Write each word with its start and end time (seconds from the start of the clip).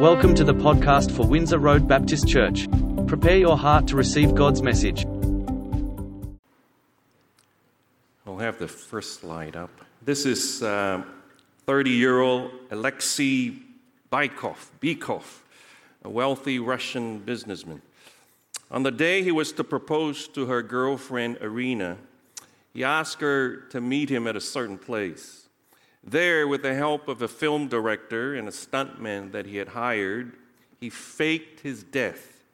Welcome 0.00 0.36
to 0.36 0.44
the 0.44 0.54
podcast 0.54 1.10
for 1.10 1.26
Windsor 1.26 1.58
Road 1.58 1.88
Baptist 1.88 2.28
Church. 2.28 2.68
Prepare 3.08 3.36
your 3.36 3.58
heart 3.58 3.88
to 3.88 3.96
receive 3.96 4.32
God's 4.32 4.62
message. 4.62 5.04
We'll 8.24 8.38
have 8.38 8.60
the 8.60 8.68
first 8.68 9.18
slide 9.18 9.56
up. 9.56 9.70
This 10.00 10.24
is 10.24 10.60
30 10.60 11.00
uh, 11.66 11.82
year 11.82 12.20
old 12.20 12.52
Alexei 12.70 13.54
Bykov, 14.12 14.68
Bykov, 14.80 15.24
a 16.04 16.08
wealthy 16.08 16.60
Russian 16.60 17.18
businessman. 17.18 17.82
On 18.70 18.84
the 18.84 18.92
day 18.92 19.24
he 19.24 19.32
was 19.32 19.50
to 19.54 19.64
propose 19.64 20.28
to 20.28 20.46
her 20.46 20.62
girlfriend 20.62 21.38
Irina, 21.40 21.96
he 22.72 22.84
asked 22.84 23.20
her 23.20 23.56
to 23.70 23.80
meet 23.80 24.10
him 24.10 24.28
at 24.28 24.36
a 24.36 24.40
certain 24.40 24.78
place. 24.78 25.47
There, 26.10 26.48
with 26.48 26.62
the 26.62 26.74
help 26.74 27.06
of 27.06 27.20
a 27.20 27.28
film 27.28 27.68
director 27.68 28.34
and 28.34 28.48
a 28.48 28.50
stuntman 28.50 29.32
that 29.32 29.44
he 29.44 29.58
had 29.58 29.68
hired, 29.68 30.32
he 30.80 30.88
faked 30.88 31.60
his 31.60 31.82
death 31.82 32.44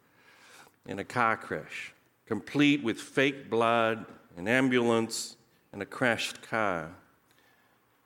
in 0.89 0.99
a 0.99 1.05
car 1.05 1.37
crash, 1.37 1.93
complete 2.27 2.83
with 2.83 2.99
fake 2.99 3.49
blood, 3.49 4.07
an 4.37 4.49
ambulance, 4.49 5.37
and 5.73 5.81
a 5.81 5.87
crashed 5.87 6.43
car. 6.43 6.91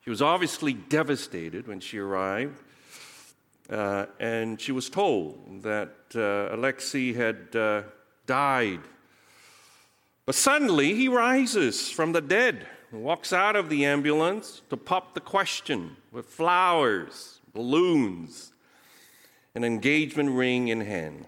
She 0.05 0.11
was 0.11 0.21
obviously 0.21 0.75
devastated 0.75 1.67
when 1.67 1.81
she 1.81 1.97
arrived, 1.97 2.61
uh, 3.71 4.05
and 4.21 4.61
she 4.61 4.73
was 4.73 4.91
told 4.91 5.63
that 5.63 5.95
uh, 6.15 6.55
Alexei 6.55 7.15
had 7.15 7.57
uh, 7.57 7.83
died. 8.27 8.81
But 10.27 10.35
suddenly 10.35 10.93
he 10.93 11.09
rises 11.09 11.91
from 11.91 12.13
the 12.13 12.21
dead 12.21 12.67
walks 12.93 13.33
out 13.33 13.57
of 13.57 13.69
the 13.69 13.85
ambulance 13.85 14.63
to 14.71 14.77
pop 14.77 15.15
the 15.15 15.21
question 15.21 15.97
with 16.11 16.27
flowers, 16.27 17.41
balloons, 17.53 18.53
an 19.55 19.65
engagement 19.65 20.31
ring 20.31 20.69
in 20.69 20.81
hand. 20.81 21.27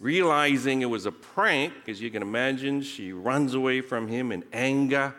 Realizing 0.00 0.82
it 0.82 0.90
was 0.90 1.06
a 1.06 1.12
prank, 1.12 1.72
as 1.88 2.00
you 2.00 2.10
can 2.10 2.20
imagine, 2.20 2.82
she 2.82 3.12
runs 3.12 3.54
away 3.54 3.80
from 3.80 4.08
him 4.08 4.32
in 4.32 4.44
anger 4.52 5.14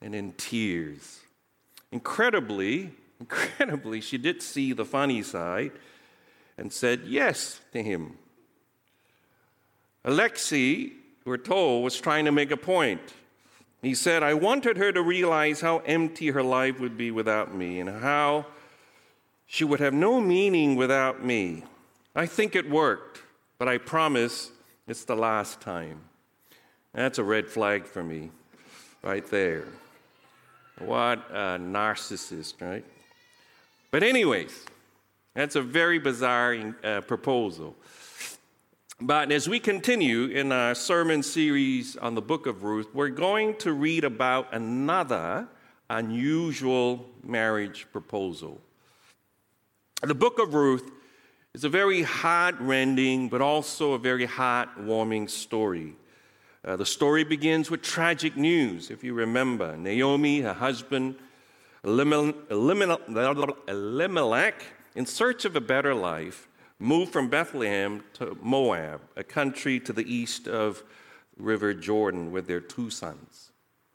and 0.00 0.14
in 0.14 0.32
tears. 0.32 1.20
Incredibly, 1.90 2.92
incredibly, 3.20 4.00
she 4.00 4.18
did 4.18 4.42
see 4.42 4.72
the 4.72 4.84
funny 4.84 5.22
side 5.22 5.72
and 6.56 6.72
said 6.72 7.02
yes 7.06 7.60
to 7.72 7.82
him. 7.82 8.18
Alexei, 10.04 10.92
we're 11.24 11.38
told, 11.38 11.82
was 11.82 11.98
trying 11.98 12.26
to 12.26 12.32
make 12.32 12.50
a 12.50 12.56
point. 12.56 13.00
He 13.84 13.94
said, 13.94 14.22
I 14.22 14.34
wanted 14.34 14.76
her 14.76 14.92
to 14.92 15.02
realize 15.02 15.60
how 15.60 15.78
empty 15.78 16.28
her 16.28 16.42
life 16.42 16.80
would 16.80 16.96
be 16.96 17.10
without 17.10 17.54
me 17.54 17.80
and 17.80 17.90
how 17.90 18.46
she 19.46 19.64
would 19.64 19.80
have 19.80 19.92
no 19.92 20.20
meaning 20.20 20.76
without 20.76 21.24
me. 21.24 21.64
I 22.14 22.26
think 22.26 22.56
it 22.56 22.70
worked, 22.70 23.22
but 23.58 23.68
I 23.68 23.78
promise 23.78 24.50
it's 24.86 25.04
the 25.04 25.16
last 25.16 25.60
time. 25.60 26.00
That's 26.92 27.18
a 27.18 27.24
red 27.24 27.48
flag 27.48 27.86
for 27.86 28.02
me, 28.02 28.30
right 29.02 29.26
there. 29.26 29.64
What 30.78 31.18
a 31.30 31.58
narcissist, 31.58 32.60
right? 32.60 32.84
But, 33.90 34.02
anyways, 34.02 34.64
that's 35.34 35.56
a 35.56 35.62
very 35.62 35.98
bizarre 35.98 36.74
uh, 36.82 37.00
proposal. 37.02 37.76
But 39.00 39.32
as 39.32 39.48
we 39.48 39.58
continue 39.58 40.26
in 40.26 40.52
our 40.52 40.76
sermon 40.76 41.24
series 41.24 41.96
on 41.96 42.14
the 42.14 42.22
book 42.22 42.46
of 42.46 42.62
Ruth, 42.62 42.86
we're 42.94 43.08
going 43.08 43.56
to 43.56 43.72
read 43.72 44.04
about 44.04 44.54
another 44.54 45.48
unusual 45.90 47.04
marriage 47.24 47.88
proposal. 47.90 48.60
The 50.00 50.14
book 50.14 50.38
of 50.38 50.54
Ruth 50.54 50.88
is 51.54 51.64
a 51.64 51.68
very 51.68 52.02
heart-rending, 52.02 53.30
but 53.30 53.42
also 53.42 53.94
a 53.94 53.98
very 53.98 54.26
heart-warming 54.26 55.26
story. 55.26 55.96
Uh, 56.64 56.76
the 56.76 56.86
story 56.86 57.24
begins 57.24 57.72
with 57.72 57.82
tragic 57.82 58.36
news, 58.36 58.92
if 58.92 59.02
you 59.02 59.12
remember. 59.12 59.76
Naomi, 59.76 60.40
her 60.42 60.54
husband, 60.54 61.16
Elimelech, 61.84 62.32
in 64.94 65.04
search 65.04 65.44
of 65.44 65.56
a 65.56 65.60
better 65.60 65.94
life, 65.94 66.46
moved 66.78 67.12
from 67.12 67.28
Bethlehem 67.28 68.04
to 68.14 68.36
Moab, 68.42 69.00
a 69.16 69.24
country 69.24 69.80
to 69.80 69.92
the 69.92 70.12
east 70.12 70.48
of 70.48 70.82
River 71.36 71.74
Jordan, 71.74 72.32
with 72.32 72.46
their 72.46 72.60
two 72.60 72.90
sons. 72.90 73.50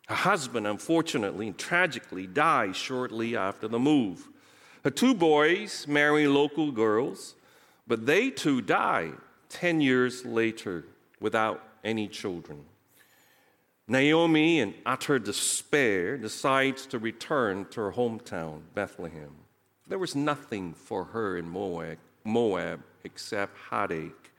Her 0.08 0.16
husband, 0.16 0.66
unfortunately 0.66 1.48
and 1.48 1.58
tragically, 1.58 2.26
died 2.26 2.76
shortly 2.76 3.38
after 3.38 3.68
the 3.68 3.80
move. 3.80 4.28
Her 4.84 4.90
two 4.90 5.14
boys 5.14 5.88
marry 5.88 6.28
local 6.28 6.72
girls, 6.72 7.36
but 7.86 8.06
they 8.06 8.30
too 8.30 8.62
die 8.62 9.12
10 9.50 9.82
years 9.82 10.26
later 10.26 10.86
without 11.20 11.64
any 11.84 12.08
children. 12.08 12.66
Naomi, 13.88 14.60
in 14.60 14.76
utter 14.86 15.18
despair, 15.18 16.18
decides 16.18 16.86
to 16.86 17.00
return 17.00 17.66
to 17.72 17.82
her 17.82 17.92
hometown, 17.92 18.62
Bethlehem. 18.76 19.32
There 19.88 19.98
was 19.98 20.16
nothing 20.16 20.74
for 20.74 21.06
her 21.06 21.38
in 21.38 21.50
Moab, 21.50 21.98
Moab 22.24 22.82
except 23.04 23.58
heartache. 23.58 24.32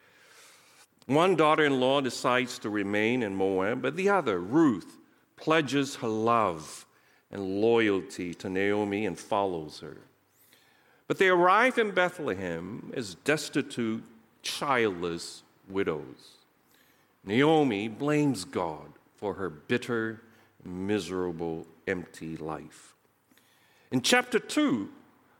One 1.07 1.35
daughter 1.35 1.65
in 1.65 1.81
law 1.81 2.01
decides 2.01 2.59
to 2.61 2.71
remain 2.71 3.23
in 3.23 3.35
Moab, 3.35 3.83
but 3.83 3.97
the 3.97 4.09
other, 4.09 4.39
Ruth, 4.39 4.99
pledges 5.37 5.97
her 5.97 6.09
love 6.09 6.87
and 7.31 7.61
loyalty 7.61 8.35
to 8.35 8.49
Naomi 8.49 9.07
and 9.07 9.19
follows 9.19 9.81
her. 9.81 9.97
But 11.09 11.19
they 11.19 11.29
arrive 11.29 11.79
in 11.79 11.91
Bethlehem 11.91 12.93
as 12.95 13.17
destitute, 13.17 14.05
childless 14.43 15.43
widows. 15.69 16.37
Naomi 17.25 17.89
blames 17.89 18.45
God 18.45 18.93
for 19.17 19.35
her 19.35 19.51
bitter, 19.51 20.23
miserable, 20.65 21.67
empty 21.87 22.37
life. 22.37 22.95
In 23.91 24.01
chapter 24.01 24.39
2, 24.39 24.89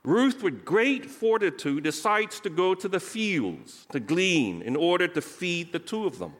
Ruth, 0.03 0.41
with 0.41 0.65
great 0.65 1.05
fortitude, 1.05 1.83
decides 1.83 2.39
to 2.39 2.49
go 2.49 2.73
to 2.73 2.87
the 2.87 2.99
fields 2.99 3.85
to 3.91 3.99
glean 3.99 4.61
in 4.61 4.75
order 4.75 5.07
to 5.07 5.21
feed 5.21 5.71
the 5.71 5.79
two 5.79 6.05
of 6.05 6.17
them. 6.17 6.33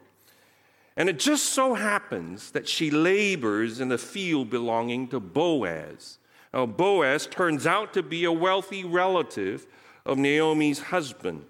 And 0.96 1.08
it 1.08 1.18
just 1.18 1.46
so 1.46 1.74
happens 1.74 2.50
that 2.50 2.68
she 2.68 2.90
labors 2.90 3.80
in 3.80 3.88
the 3.88 3.98
field 3.98 4.50
belonging 4.50 5.08
to 5.08 5.20
Boaz. 5.20 6.18
Now, 6.52 6.66
Boaz 6.66 7.26
turns 7.26 7.66
out 7.66 7.94
to 7.94 8.02
be 8.02 8.24
a 8.24 8.32
wealthy 8.32 8.84
relative 8.84 9.66
of 10.04 10.18
Naomi's 10.18 10.80
husband. 10.80 11.44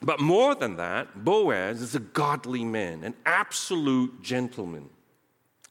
But 0.00 0.20
more 0.20 0.54
than 0.54 0.76
that, 0.76 1.24
Boaz 1.24 1.82
is 1.82 1.94
a 1.94 2.00
godly 2.00 2.64
man, 2.64 3.04
an 3.04 3.14
absolute 3.26 4.22
gentleman, 4.22 4.88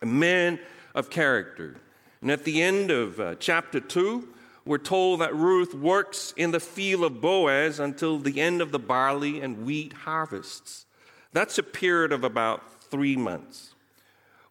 a 0.01 0.05
man 0.05 0.59
of 0.93 1.09
character. 1.09 1.77
And 2.21 2.29
at 2.29 2.43
the 2.43 2.61
end 2.61 2.91
of 2.91 3.19
uh, 3.19 3.35
chapter 3.35 3.79
2, 3.79 4.27
we're 4.65 4.77
told 4.77 5.21
that 5.21 5.35
Ruth 5.35 5.73
works 5.73 6.33
in 6.37 6.51
the 6.51 6.59
field 6.59 7.03
of 7.03 7.21
Boaz 7.21 7.79
until 7.79 8.19
the 8.19 8.39
end 8.39 8.61
of 8.61 8.71
the 8.71 8.79
barley 8.79 9.41
and 9.41 9.65
wheat 9.65 9.93
harvests. 9.93 10.85
That's 11.33 11.57
a 11.57 11.63
period 11.63 12.11
of 12.11 12.23
about 12.23 12.83
three 12.83 13.15
months. 13.15 13.73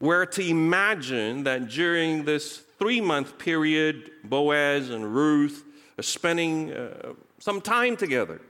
We're 0.01 0.27
to 0.27 0.43
imagine 0.43 1.45
that 1.45 1.69
during 1.69 2.25
this 2.25 2.63
three 2.79 3.01
month 3.01 3.39
period, 3.39 4.11
Boaz 4.25 4.91
and 4.91 5.15
Ruth 5.15 5.65
are 5.99 6.03
spending 6.03 6.73
uh, 6.73 7.13
some 7.39 7.61
time 7.61 7.97
together 7.97 8.41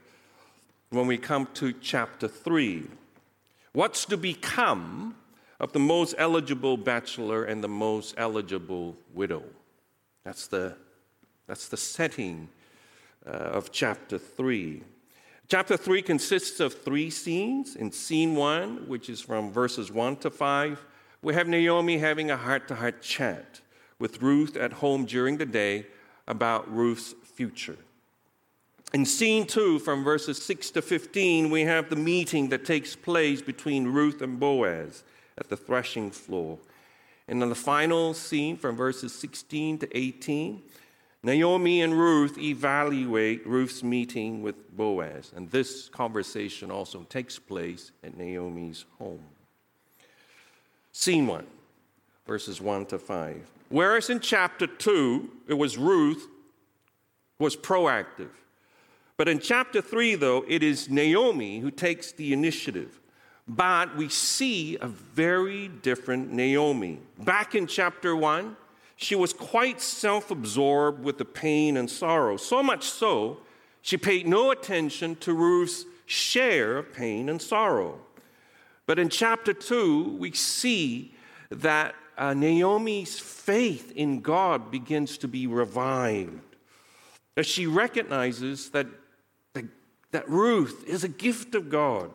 when 0.90 1.06
we 1.06 1.18
come 1.18 1.48
to 1.54 1.72
chapter 1.72 2.28
3. 2.28 2.84
What's 3.72 4.04
to 4.06 4.16
become 4.16 5.16
of 5.58 5.72
the 5.72 5.78
most 5.78 6.14
eligible 6.18 6.76
bachelor 6.76 7.44
and 7.44 7.62
the 7.62 7.68
most 7.68 8.14
eligible 8.16 8.96
widow? 9.12 9.42
That's 10.24 10.46
the 10.46 10.76
that's 11.50 11.66
the 11.66 11.76
setting 11.76 12.48
uh, 13.26 13.30
of 13.30 13.72
chapter 13.72 14.18
3. 14.18 14.84
Chapter 15.48 15.76
3 15.76 16.00
consists 16.00 16.60
of 16.60 16.72
three 16.72 17.10
scenes. 17.10 17.74
In 17.74 17.90
scene 17.90 18.36
1, 18.36 18.86
which 18.86 19.10
is 19.10 19.20
from 19.20 19.50
verses 19.50 19.90
1 19.90 20.18
to 20.18 20.30
5, 20.30 20.86
we 21.22 21.34
have 21.34 21.48
Naomi 21.48 21.98
having 21.98 22.30
a 22.30 22.36
heart 22.36 22.68
to 22.68 22.76
heart 22.76 23.02
chat 23.02 23.62
with 23.98 24.22
Ruth 24.22 24.56
at 24.56 24.74
home 24.74 25.06
during 25.06 25.38
the 25.38 25.44
day 25.44 25.88
about 26.28 26.72
Ruth's 26.72 27.16
future. 27.34 27.78
In 28.94 29.04
scene 29.04 29.44
2, 29.44 29.80
from 29.80 30.04
verses 30.04 30.40
6 30.40 30.70
to 30.70 30.82
15, 30.82 31.50
we 31.50 31.62
have 31.62 31.90
the 31.90 31.96
meeting 31.96 32.50
that 32.50 32.64
takes 32.64 32.94
place 32.94 33.42
between 33.42 33.88
Ruth 33.88 34.22
and 34.22 34.38
Boaz 34.38 35.02
at 35.36 35.48
the 35.48 35.56
threshing 35.56 36.12
floor. 36.12 36.60
And 37.26 37.42
in 37.42 37.48
the 37.48 37.56
final 37.56 38.14
scene, 38.14 38.56
from 38.56 38.76
verses 38.76 39.12
16 39.12 39.78
to 39.78 39.98
18, 39.98 40.62
Naomi 41.22 41.82
and 41.82 41.98
Ruth 41.98 42.38
evaluate 42.38 43.46
Ruth's 43.46 43.82
meeting 43.82 44.42
with 44.42 44.74
Boaz, 44.74 45.32
and 45.36 45.50
this 45.50 45.88
conversation 45.90 46.70
also 46.70 47.02
takes 47.02 47.38
place 47.38 47.92
at 48.02 48.16
Naomi's 48.16 48.86
home. 48.98 49.24
Scene 50.92 51.26
1, 51.26 51.46
verses 52.26 52.60
1 52.60 52.86
to 52.86 52.98
5. 52.98 53.50
Whereas 53.68 54.08
in 54.08 54.20
chapter 54.20 54.66
2, 54.66 55.30
it 55.48 55.54
was 55.54 55.76
Ruth 55.76 56.26
was 57.38 57.54
proactive. 57.54 58.30
But 59.16 59.28
in 59.28 59.38
chapter 59.38 59.82
3, 59.82 60.14
though, 60.14 60.44
it 60.48 60.62
is 60.62 60.88
Naomi 60.88 61.60
who 61.60 61.70
takes 61.70 62.12
the 62.12 62.32
initiative. 62.32 62.98
But 63.46 63.94
we 63.96 64.08
see 64.08 64.78
a 64.80 64.86
very 64.88 65.68
different 65.68 66.32
Naomi. 66.32 67.00
Back 67.18 67.54
in 67.54 67.66
chapter 67.66 68.16
1, 68.16 68.56
she 69.00 69.14
was 69.14 69.32
quite 69.32 69.80
self 69.80 70.30
absorbed 70.30 71.02
with 71.02 71.16
the 71.16 71.24
pain 71.24 71.78
and 71.78 71.90
sorrow, 71.90 72.36
so 72.36 72.62
much 72.62 72.84
so, 72.84 73.38
she 73.80 73.96
paid 73.96 74.28
no 74.28 74.50
attention 74.50 75.16
to 75.16 75.32
Ruth's 75.32 75.86
share 76.04 76.76
of 76.76 76.92
pain 76.92 77.30
and 77.30 77.40
sorrow. 77.40 77.98
But 78.84 78.98
in 78.98 79.08
chapter 79.08 79.54
2, 79.54 80.18
we 80.18 80.32
see 80.32 81.14
that 81.48 81.94
uh, 82.18 82.34
Naomi's 82.34 83.18
faith 83.18 83.90
in 83.96 84.20
God 84.20 84.70
begins 84.70 85.16
to 85.18 85.28
be 85.28 85.46
revived. 85.46 86.56
As 87.38 87.46
she 87.46 87.66
recognizes 87.66 88.68
that, 88.70 88.86
that, 89.54 89.64
that 90.10 90.28
Ruth 90.28 90.84
is 90.86 91.04
a 91.04 91.08
gift 91.08 91.54
of 91.54 91.70
God. 91.70 92.12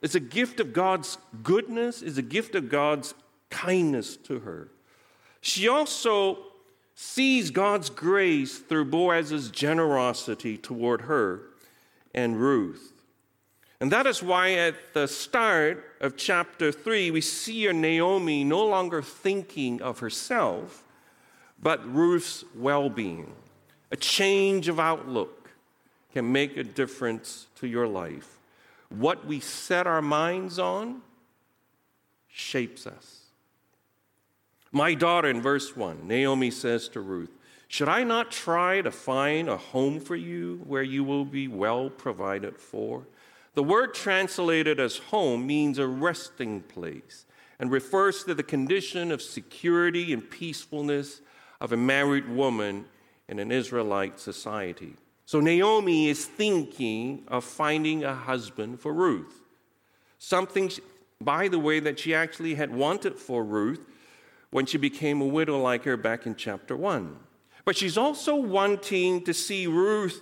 It's 0.00 0.14
a 0.14 0.20
gift 0.20 0.60
of 0.60 0.72
God's 0.72 1.18
goodness, 1.42 2.00
is 2.00 2.16
a 2.16 2.22
gift 2.22 2.54
of 2.54 2.70
God's 2.70 3.12
kindness 3.50 4.16
to 4.16 4.38
her. 4.38 4.70
She 5.40 5.68
also 5.68 6.38
sees 6.94 7.50
God's 7.50 7.88
grace 7.88 8.58
through 8.58 8.84
Boaz's 8.86 9.50
generosity 9.50 10.58
toward 10.58 11.02
her 11.02 11.40
and 12.14 12.40
Ruth. 12.40 12.92
And 13.80 13.90
that 13.92 14.06
is 14.06 14.22
why 14.22 14.52
at 14.52 14.92
the 14.92 15.08
start 15.08 15.82
of 16.02 16.16
chapter 16.16 16.70
3, 16.70 17.10
we 17.10 17.22
see 17.22 17.66
a 17.66 17.72
Naomi 17.72 18.44
no 18.44 18.66
longer 18.66 19.00
thinking 19.00 19.80
of 19.80 20.00
herself, 20.00 20.84
but 21.62 21.90
Ruth's 21.90 22.44
well 22.54 22.90
being. 22.90 23.32
A 23.90 23.96
change 23.96 24.68
of 24.68 24.78
outlook 24.78 25.50
can 26.12 26.30
make 26.30 26.58
a 26.58 26.64
difference 26.64 27.46
to 27.56 27.66
your 27.66 27.86
life. 27.86 28.38
What 28.90 29.24
we 29.24 29.40
set 29.40 29.86
our 29.86 30.02
minds 30.02 30.58
on 30.58 31.00
shapes 32.28 32.86
us. 32.86 33.19
My 34.72 34.94
daughter, 34.94 35.28
in 35.28 35.42
verse 35.42 35.76
1, 35.76 36.06
Naomi 36.06 36.50
says 36.50 36.88
to 36.90 37.00
Ruth, 37.00 37.30
Should 37.66 37.88
I 37.88 38.04
not 38.04 38.30
try 38.30 38.80
to 38.82 38.90
find 38.90 39.48
a 39.48 39.56
home 39.56 39.98
for 39.98 40.14
you 40.14 40.62
where 40.64 40.82
you 40.82 41.02
will 41.02 41.24
be 41.24 41.48
well 41.48 41.90
provided 41.90 42.56
for? 42.56 43.06
The 43.54 43.64
word 43.64 43.94
translated 43.94 44.78
as 44.78 44.96
home 44.96 45.44
means 45.44 45.78
a 45.78 45.88
resting 45.88 46.60
place 46.62 47.26
and 47.58 47.70
refers 47.70 48.22
to 48.24 48.34
the 48.34 48.44
condition 48.44 49.10
of 49.10 49.20
security 49.20 50.12
and 50.12 50.30
peacefulness 50.30 51.20
of 51.60 51.72
a 51.72 51.76
married 51.76 52.28
woman 52.28 52.84
in 53.28 53.40
an 53.40 53.50
Israelite 53.50 54.20
society. 54.20 54.94
So 55.26 55.40
Naomi 55.40 56.08
is 56.08 56.26
thinking 56.26 57.24
of 57.26 57.44
finding 57.44 58.04
a 58.04 58.14
husband 58.14 58.80
for 58.80 58.92
Ruth. 58.92 59.42
Something, 60.18 60.70
by 61.20 61.48
the 61.48 61.58
way, 61.58 61.80
that 61.80 61.98
she 61.98 62.14
actually 62.14 62.54
had 62.54 62.72
wanted 62.72 63.16
for 63.16 63.44
Ruth 63.44 63.86
when 64.50 64.66
she 64.66 64.78
became 64.78 65.20
a 65.20 65.26
widow 65.26 65.60
like 65.60 65.84
her 65.84 65.96
back 65.96 66.26
in 66.26 66.34
chapter 66.34 66.76
1. 66.76 67.16
But 67.64 67.76
she's 67.76 67.96
also 67.96 68.34
wanting 68.34 69.24
to 69.24 69.34
see 69.34 69.66
Ruth 69.66 70.20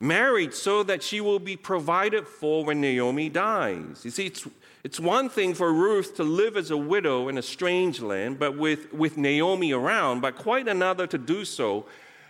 married 0.00 0.54
so 0.54 0.82
that 0.82 1.02
she 1.02 1.20
will 1.20 1.38
be 1.38 1.56
provided 1.56 2.26
for 2.26 2.64
when 2.64 2.80
Naomi 2.80 3.28
dies. 3.28 4.04
You 4.04 4.10
see, 4.10 4.26
it's, 4.26 4.46
it's 4.82 5.00
one 5.00 5.28
thing 5.28 5.54
for 5.54 5.72
Ruth 5.72 6.16
to 6.16 6.24
live 6.24 6.56
as 6.56 6.70
a 6.70 6.76
widow 6.76 7.28
in 7.28 7.38
a 7.38 7.42
strange 7.42 8.00
land, 8.00 8.38
but 8.38 8.56
with, 8.56 8.92
with 8.92 9.16
Naomi 9.16 9.72
around, 9.72 10.20
but 10.20 10.36
quite 10.36 10.68
another 10.68 11.06
to 11.06 11.18
do 11.18 11.44
so 11.44 11.86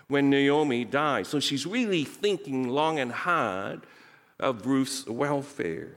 when 0.09 0.31
Naomi 0.31 0.85
dies. 0.85 1.29
So 1.29 1.41
she's 1.41 1.67
really 1.67 2.05
thinking 2.05 2.69
long 2.69 2.99
and 2.99 3.11
hard 3.11 3.83
of 4.39 4.67
Ruth's 4.67 5.07
welfare. 5.07 5.97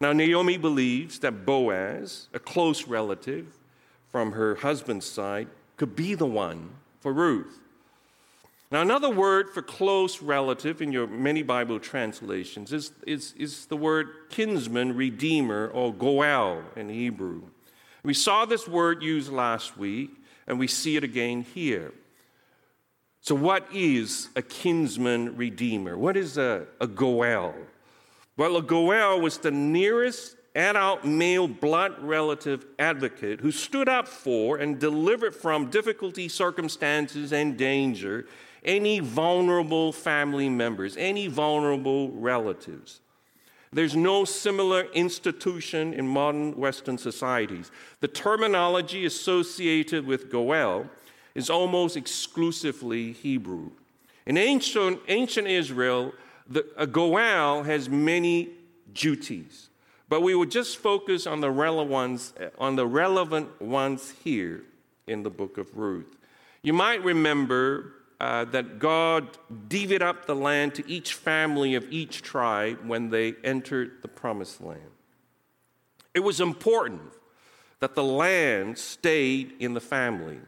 Now, 0.00 0.12
Naomi 0.12 0.58
believes 0.58 1.18
that 1.20 1.46
Boaz, 1.46 2.28
a 2.34 2.38
close 2.38 2.86
relative 2.86 3.46
from 4.16 4.32
her 4.32 4.54
husband's 4.54 5.04
side, 5.04 5.46
could 5.76 5.94
be 5.94 6.14
the 6.14 6.24
one 6.24 6.70
for 7.00 7.12
Ruth. 7.12 7.58
Now, 8.72 8.80
another 8.80 9.10
word 9.10 9.50
for 9.50 9.60
close 9.60 10.22
relative 10.22 10.80
in 10.80 10.90
your 10.90 11.06
many 11.06 11.42
Bible 11.42 11.78
translations 11.78 12.72
is, 12.72 12.92
is, 13.06 13.34
is 13.36 13.66
the 13.66 13.76
word 13.76 14.08
kinsman, 14.30 14.96
redeemer, 14.96 15.68
or 15.68 15.92
goel 15.92 16.62
in 16.76 16.88
Hebrew. 16.88 17.42
We 18.04 18.14
saw 18.14 18.46
this 18.46 18.66
word 18.66 19.02
used 19.02 19.30
last 19.30 19.76
week, 19.76 20.12
and 20.46 20.58
we 20.58 20.66
see 20.66 20.96
it 20.96 21.04
again 21.04 21.42
here. 21.42 21.92
So, 23.20 23.34
what 23.34 23.68
is 23.70 24.30
a 24.34 24.40
kinsman 24.40 25.36
redeemer? 25.36 25.98
What 25.98 26.16
is 26.16 26.38
a, 26.38 26.64
a 26.80 26.86
goel? 26.86 27.54
Well, 28.38 28.56
a 28.56 28.62
goel 28.62 29.20
was 29.20 29.36
the 29.36 29.50
nearest 29.50 30.36
adult 30.56 31.04
male 31.04 31.46
blood 31.46 31.94
relative 32.00 32.66
advocate 32.78 33.40
who 33.40 33.52
stood 33.52 33.88
up 33.88 34.08
for 34.08 34.56
and 34.56 34.78
delivered 34.80 35.34
from 35.34 35.70
difficulty, 35.70 36.28
circumstances, 36.28 37.32
and 37.32 37.56
danger 37.56 38.26
any 38.64 38.98
vulnerable 38.98 39.92
family 39.92 40.48
members, 40.48 40.96
any 40.96 41.28
vulnerable 41.28 42.10
relatives. 42.10 43.00
There's 43.72 43.96
no 43.96 44.24
similar 44.24 44.86
institution 44.94 45.92
in 45.92 46.06
modern 46.06 46.56
Western 46.56 46.98
societies. 46.98 47.70
The 48.00 48.08
terminology 48.08 49.06
associated 49.06 50.06
with 50.06 50.30
Goel 50.30 50.88
is 51.34 51.50
almost 51.50 51.96
exclusively 51.96 53.12
Hebrew. 53.12 53.70
In 54.24 54.36
ancient, 54.36 55.00
ancient 55.08 55.46
Israel, 55.46 56.12
the, 56.48 56.66
a 56.76 56.86
Goel 56.86 57.64
has 57.64 57.88
many 57.88 58.48
duties, 58.92 59.68
but 60.08 60.22
we 60.22 60.34
will 60.34 60.46
just 60.46 60.78
focus 60.78 61.26
on 61.26 61.40
the 61.40 61.50
relevant 61.50 61.90
ones, 61.90 62.34
on 62.58 62.76
the 62.76 62.86
relevant 62.86 63.60
ones 63.60 64.14
here 64.22 64.62
in 65.06 65.22
the 65.22 65.30
book 65.30 65.58
of 65.58 65.76
Ruth. 65.76 66.16
You 66.62 66.72
might 66.72 67.02
remember 67.02 67.92
uh, 68.20 68.44
that 68.46 68.78
God 68.78 69.36
divvied 69.68 70.02
up 70.02 70.26
the 70.26 70.34
land 70.34 70.74
to 70.76 70.88
each 70.88 71.14
family 71.14 71.74
of 71.74 71.86
each 71.90 72.22
tribe 72.22 72.78
when 72.86 73.10
they 73.10 73.34
entered 73.44 74.02
the 74.02 74.08
promised 74.08 74.60
land. 74.60 74.80
It 76.14 76.20
was 76.20 76.40
important 76.40 77.12
that 77.80 77.94
the 77.94 78.04
land 78.04 78.78
stayed 78.78 79.52
in 79.58 79.74
the 79.74 79.80
family. 79.80 80.38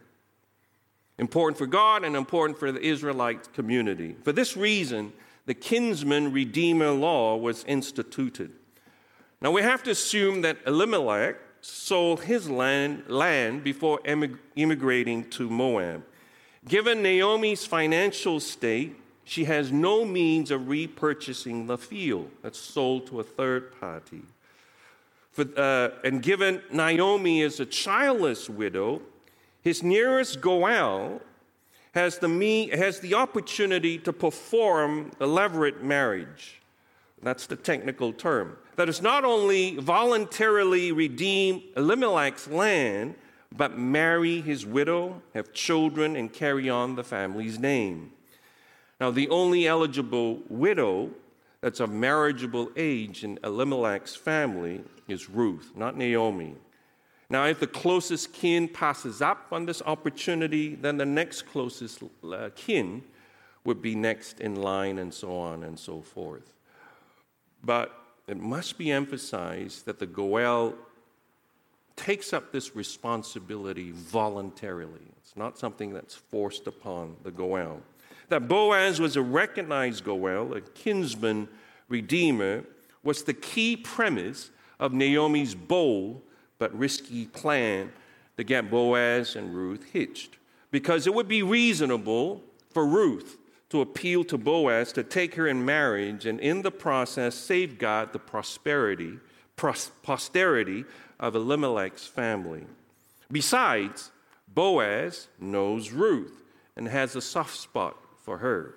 Important 1.19 1.59
for 1.59 1.67
God 1.67 2.05
and 2.05 2.17
important 2.17 2.59
for 2.59 2.73
the 2.73 2.81
Israelite 2.81 3.53
community. 3.53 4.17
For 4.23 4.33
this 4.33 4.57
reason, 4.57 5.13
the 5.47 5.55
kinsman 5.55 6.33
redeemer 6.33 6.91
law 6.91 7.37
was 7.37 7.65
instituted. 7.65 8.53
Now 9.40 9.52
we 9.52 9.62
have 9.62 9.83
to 9.85 9.90
assume 9.90 10.42
that 10.42 10.59
Elimelech 10.66 11.37
sold 11.61 12.23
his 12.23 12.49
land, 12.50 13.04
land 13.09 13.62
before 13.62 14.00
immigrating 14.04 15.28
to 15.30 15.49
Moab. 15.49 16.04
Given 16.66 17.02
Naomi's 17.02 17.64
financial 17.64 18.40
state, 18.40 18.97
she 19.25 19.45
has 19.45 19.71
no 19.71 20.04
means 20.04 20.50
of 20.50 20.62
repurchasing 20.62 21.66
the 21.66 21.78
field 21.78 22.30
that's 22.42 22.59
sold 22.59 23.07
to 23.09 23.21
a 23.21 23.25
third 23.25 23.78
party. 23.78 24.23
For, 25.33 25.45
uh, 25.57 25.90
and 26.02 26.23
given 26.23 26.62
Naomi 26.73 27.42
is 27.42 27.61
a 27.61 27.66
childless 27.66 28.49
widow, 28.49 29.02
his 29.62 29.83
nearest 29.83 30.40
Goel 30.40 31.21
has 31.92 32.18
the, 32.18 32.28
me, 32.28 32.71
has 32.71 33.00
the 33.00 33.14
opportunity 33.14 33.99
to 33.99 34.12
perform 34.12 35.12
a 35.21 35.26
levirate 35.26 35.83
marriage. 35.83 36.58
That's 37.23 37.47
the 37.47 37.57
technical 37.57 38.13
term. 38.13 38.57
That 38.77 38.89
is 38.89 39.03
not 39.03 39.25
only 39.25 39.77
voluntarily 39.77 40.93
redeem 40.93 41.63
Elimelech's 41.77 42.49
land, 42.49 43.17
but 43.57 43.79
marry 43.79 44.41
his 44.41 44.67
widow, 44.67 45.23
have 45.35 45.53
children, 45.53 46.17
and 46.17 46.33
carry 46.33 46.69
on 46.69 46.95
the 46.95 47.05
family's 47.05 47.59
name. 47.59 48.13
Now, 49.01 49.11
the 49.11 49.29
only 49.29 49.67
eligible 49.67 50.43
widow 50.49 51.11
that's 51.61 51.81
of 51.81 51.91
marriageable 51.91 52.71
age 52.77 53.25
in 53.25 53.39
Elimelech's 53.43 54.15
family 54.15 54.83
is 55.09 55.29
Ruth, 55.29 55.73
not 55.75 55.97
Naomi. 55.97 56.55
Now, 57.31 57.47
if 57.47 57.61
the 57.61 57.67
closest 57.67 58.33
kin 58.33 58.69
passes 58.69 59.21
up 59.21 59.49
on 59.53 59.67
this 59.67 59.83
opportunity, 59.83 60.75
then 60.75 60.97
the 60.97 61.07
next 61.07 61.43
closest 61.43 62.03
uh, 62.25 62.51
kin 62.55 63.03
would 63.65 63.83
be 63.83 63.95
next 63.95 64.41
in 64.41 64.57
line, 64.57 64.99
and 64.99 65.13
so 65.13 65.37
on 65.37 65.63
and 65.65 65.79
so 65.79 66.01
forth. 66.01 66.53
But 67.62 67.93
it 68.27 68.37
must 68.37 68.79
be 68.79 68.91
emphasized 68.91 69.87
that 69.87 69.99
the 69.99 70.07
Goel 70.07 70.75
takes 71.97 72.33
up 72.33 72.53
this 72.53 72.77
responsibility 72.77 73.91
voluntarily. 73.93 75.00
It's 75.19 75.37
not 75.37 75.59
something 75.59 75.93
that's 75.93 76.15
forced 76.15 76.67
upon 76.67 77.17
the 77.25 77.31
Goel. 77.31 77.81
That 78.29 78.47
Boaz 78.47 79.00
was 79.00 79.17
a 79.17 79.23
recognized 79.23 80.05
Goel, 80.05 80.55
a 80.55 80.61
kinsman 80.61 81.49
redeemer, 81.88 82.65
was 83.03 83.23
the 83.23 83.35
key 83.35 83.77
premise 83.77 84.50
of 84.79 84.93
Naomi's 84.93 85.55
bold 85.55 86.23
but 86.59 86.77
risky 86.79 87.27
plan 87.27 87.93
to 88.37 88.45
get 88.45 88.71
Boaz 88.71 89.35
and 89.37 89.55
Ruth 89.55 89.85
hitched. 89.93 90.37
Because 90.71 91.07
it 91.07 91.15
would 91.15 91.29
be 91.29 91.43
reasonable 91.43 92.43
for 92.71 92.87
Ruth 92.87 93.38
to 93.71 93.81
appeal 93.81 94.25
to 94.25 94.39
Boaz 94.39 94.93
to 94.93 95.03
take 95.03 95.35
her 95.35 95.47
in 95.47 95.65
marriage 95.65 96.27
and 96.27 96.41
in 96.41 96.63
the 96.63 96.71
process 96.71 97.35
safeguard 97.35 98.13
the 98.13 98.19
prosperity, 98.19 99.19
pros- 99.57 99.91
posterity 100.03 100.85
of 101.21 101.35
Elimelech's 101.35 102.07
family. 102.07 102.65
Besides, 103.31 104.11
Boaz 104.53 105.29
knows 105.39 105.91
Ruth 105.91 106.43
and 106.77 106.89
has 106.89 107.15
a 107.15 107.21
soft 107.21 107.57
spot 107.57 107.97
for 108.23 108.39
her. 108.39 108.75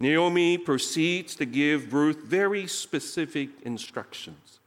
Naomi 0.00 0.58
proceeds 0.58 1.36
to 1.36 1.44
give 1.44 1.92
Ruth 1.92 2.22
very 2.24 2.66
specific 2.66 3.50
instructions. 3.62 4.58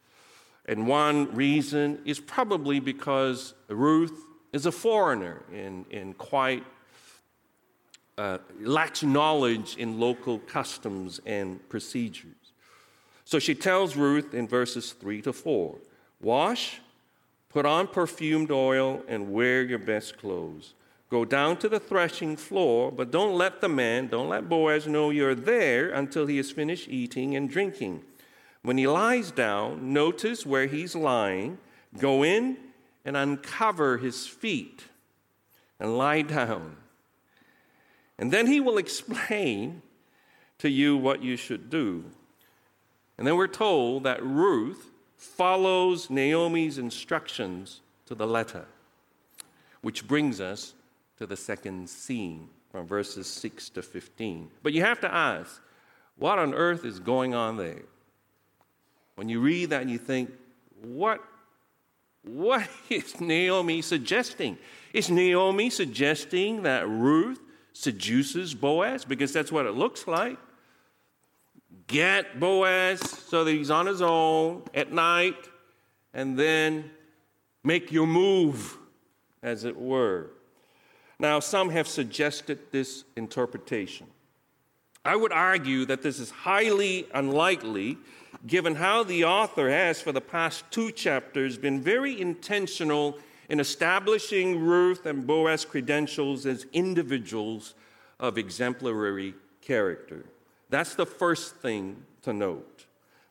And 0.66 0.88
one 0.88 1.36
reason 1.36 2.00
is 2.06 2.20
probably 2.20 2.80
because 2.80 3.54
Ruth 3.68 4.18
is 4.54 4.66
a 4.66 4.72
foreigner 4.72 5.44
and, 5.54 5.86
and 5.92 6.18
quite 6.18 6.64
uh, 8.18 8.38
lacks 8.60 9.04
knowledge 9.04 9.76
in 9.78 10.00
local 10.00 10.40
customs 10.40 11.20
and 11.26 11.68
procedures. 11.70 12.32
So 13.26 13.40
she 13.40 13.56
tells 13.56 13.96
Ruth 13.96 14.34
in 14.34 14.48
verses 14.48 14.94
3 14.94 15.22
to 15.24 15.34
4 15.34 15.78
Wash, 16.22 16.80
put 17.50 17.66
on 17.66 17.88
perfumed 17.88 18.52
oil, 18.52 19.04
and 19.08 19.32
wear 19.32 19.64
your 19.64 19.80
best 19.80 20.18
clothes. 20.18 20.74
Go 21.10 21.24
down 21.26 21.58
to 21.58 21.70
the 21.70 21.80
threshing 21.80 22.36
floor, 22.36 22.92
but 22.92 23.12
don't 23.12 23.38
let 23.38 23.62
the 23.62 23.70
man, 23.70 24.08
don't 24.08 24.30
let 24.30 24.50
Boaz 24.50 24.88
know 24.88 25.12
you're 25.12 25.36
there 25.36 25.90
until 25.90 26.26
he 26.26 26.38
has 26.38 26.52
finished 26.52 26.88
eating 26.90 27.36
and 27.36 27.50
drinking. 27.50 28.02
When 28.64 28.78
he 28.78 28.88
lies 28.88 29.30
down, 29.30 29.94
notice 29.94 30.46
where 30.46 30.66
he's 30.66 30.96
lying, 30.96 31.60
go 32.00 32.24
in 32.24 32.58
and 33.04 33.16
uncover 33.16 34.00
his 34.00 34.26
feet 34.26 34.86
and 35.80 35.98
lie 35.98 36.24
down. 36.24 36.78
And 38.18 38.32
then 38.32 38.48
he 38.48 38.60
will 38.60 38.78
explain 38.78 39.82
to 40.60 40.70
you 40.70 40.96
what 40.96 41.22
you 41.22 41.36
should 41.36 41.70
do. 41.70 42.06
And 43.18 43.28
then 43.28 43.36
we're 43.36 43.48
told 43.48 44.04
that 44.04 44.24
Ruth 44.24 44.92
follows 45.18 46.10
Naomi's 46.10 46.78
instructions 46.78 47.82
to 48.06 48.16
the 48.16 48.28
letter, 48.28 48.66
which 49.82 50.08
brings 50.08 50.40
us 50.40 50.74
to 51.18 51.26
the 51.26 51.38
second 51.38 51.90
scene 51.90 52.50
from 52.72 52.86
verses 52.86 53.28
6 53.28 53.70
to 53.70 53.82
15. 53.82 54.50
But 54.62 54.74
you 54.74 54.82
have 54.82 55.00
to 55.02 55.14
ask, 55.14 55.62
what 56.18 56.40
on 56.40 56.54
earth 56.54 56.86
is 56.86 57.00
going 57.00 57.34
on 57.34 57.58
there? 57.58 57.84
When 59.16 59.30
you 59.30 59.40
read 59.40 59.70
that 59.70 59.82
and 59.82 59.90
you 59.90 59.98
think, 59.98 60.32
what, 60.82 61.22
what 62.24 62.68
is 62.90 63.20
Naomi 63.20 63.82
suggesting? 63.82 64.58
Is 64.94 65.10
Naomi 65.10 65.70
suggesting 65.70 66.64
that 66.64 66.88
Ruth 66.88 67.40
seduces 67.76 68.56
Boaz 68.56 69.04
because 69.04 69.34
that's 69.34 69.52
what 69.52 69.66
it 69.66 69.74
looks 69.74 70.08
like. 70.08 70.38
Get 71.88 72.40
Boaz 72.40 73.02
so 73.02 73.44
that 73.44 73.52
he's 73.52 73.70
on 73.70 73.86
his 73.86 74.02
own 74.02 74.64
at 74.74 74.94
night 74.94 75.36
and 76.14 76.40
then 76.40 76.90
make 77.64 77.92
your 77.92 78.08
move, 78.08 78.78
as 79.44 79.66
it 79.66 79.78
were. 79.78 80.28
Now, 81.20 81.40
some 81.42 81.70
have 81.70 81.88
suggested 81.88 82.60
this 82.72 83.04
interpretation. 83.18 84.08
I 85.04 85.16
would 85.16 85.34
argue 85.34 85.86
that 85.86 86.02
this 86.02 86.20
is 86.20 86.32
highly 86.32 87.08
unlikely 87.14 87.98
given 88.48 88.76
how 88.76 89.04
the 89.04 89.26
author 89.26 89.70
has, 89.70 90.02
for 90.02 90.12
the 90.12 90.22
past 90.22 90.64
two 90.72 90.92
chapters, 90.92 91.58
been 91.58 91.82
very 91.82 92.20
intentional 92.20 93.18
in 93.50 93.60
establishing 93.60 94.60
Ruth 94.60 95.06
and 95.06 95.26
Boaz 95.26 95.66
credentials 95.66 96.46
as 96.46 96.66
individuals 96.74 97.76
of 98.20 98.38
exemplary 98.38 99.36
character. 99.62 100.26
That's 100.70 100.96
the 100.96 101.06
first 101.06 101.56
thing 101.58 102.04
to 102.24 102.34
note. 102.34 102.86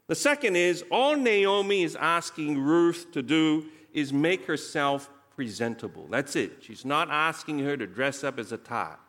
The 0.07 0.15
second 0.15 0.57
is 0.57 0.85
all 0.91 1.17
Naomi 1.17 1.83
is 1.83 1.97
asking 1.97 2.59
Ruth 2.59 3.11
to 3.13 3.23
do 3.23 3.67
is 3.93 4.13
make 4.13 4.47
herself 4.47 5.09
presentable. 5.35 6.07
That's 6.11 6.37
it. 6.37 6.59
She's 6.61 6.85
not 6.85 7.11
asking 7.11 7.61
her 7.61 7.77
to 7.77 7.87
dress 7.87 8.23
up 8.23 8.39
as 8.39 8.53
a 8.53 8.57
tot. 8.57 9.01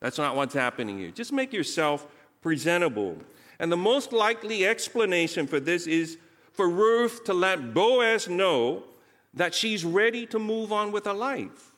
That's 0.00 0.18
not 0.18 0.36
what's 0.36 0.54
happening 0.54 0.98
here. 0.98 1.10
Just 1.10 1.32
make 1.32 1.52
yourself 1.52 2.06
presentable. 2.40 3.16
And 3.58 3.70
the 3.70 3.76
most 3.76 4.12
likely 4.12 4.66
explanation 4.66 5.46
for 5.46 5.60
this 5.60 5.86
is 5.86 6.18
for 6.52 6.68
Ruth 6.68 7.24
to 7.24 7.34
let 7.34 7.74
Boaz 7.74 8.28
know 8.28 8.84
that 9.36 9.54
she's 9.54 9.84
ready 9.84 10.26
to 10.26 10.38
move 10.38 10.72
on 10.72 10.90
with 10.90 11.04
her 11.04 11.12
life. 11.12 11.72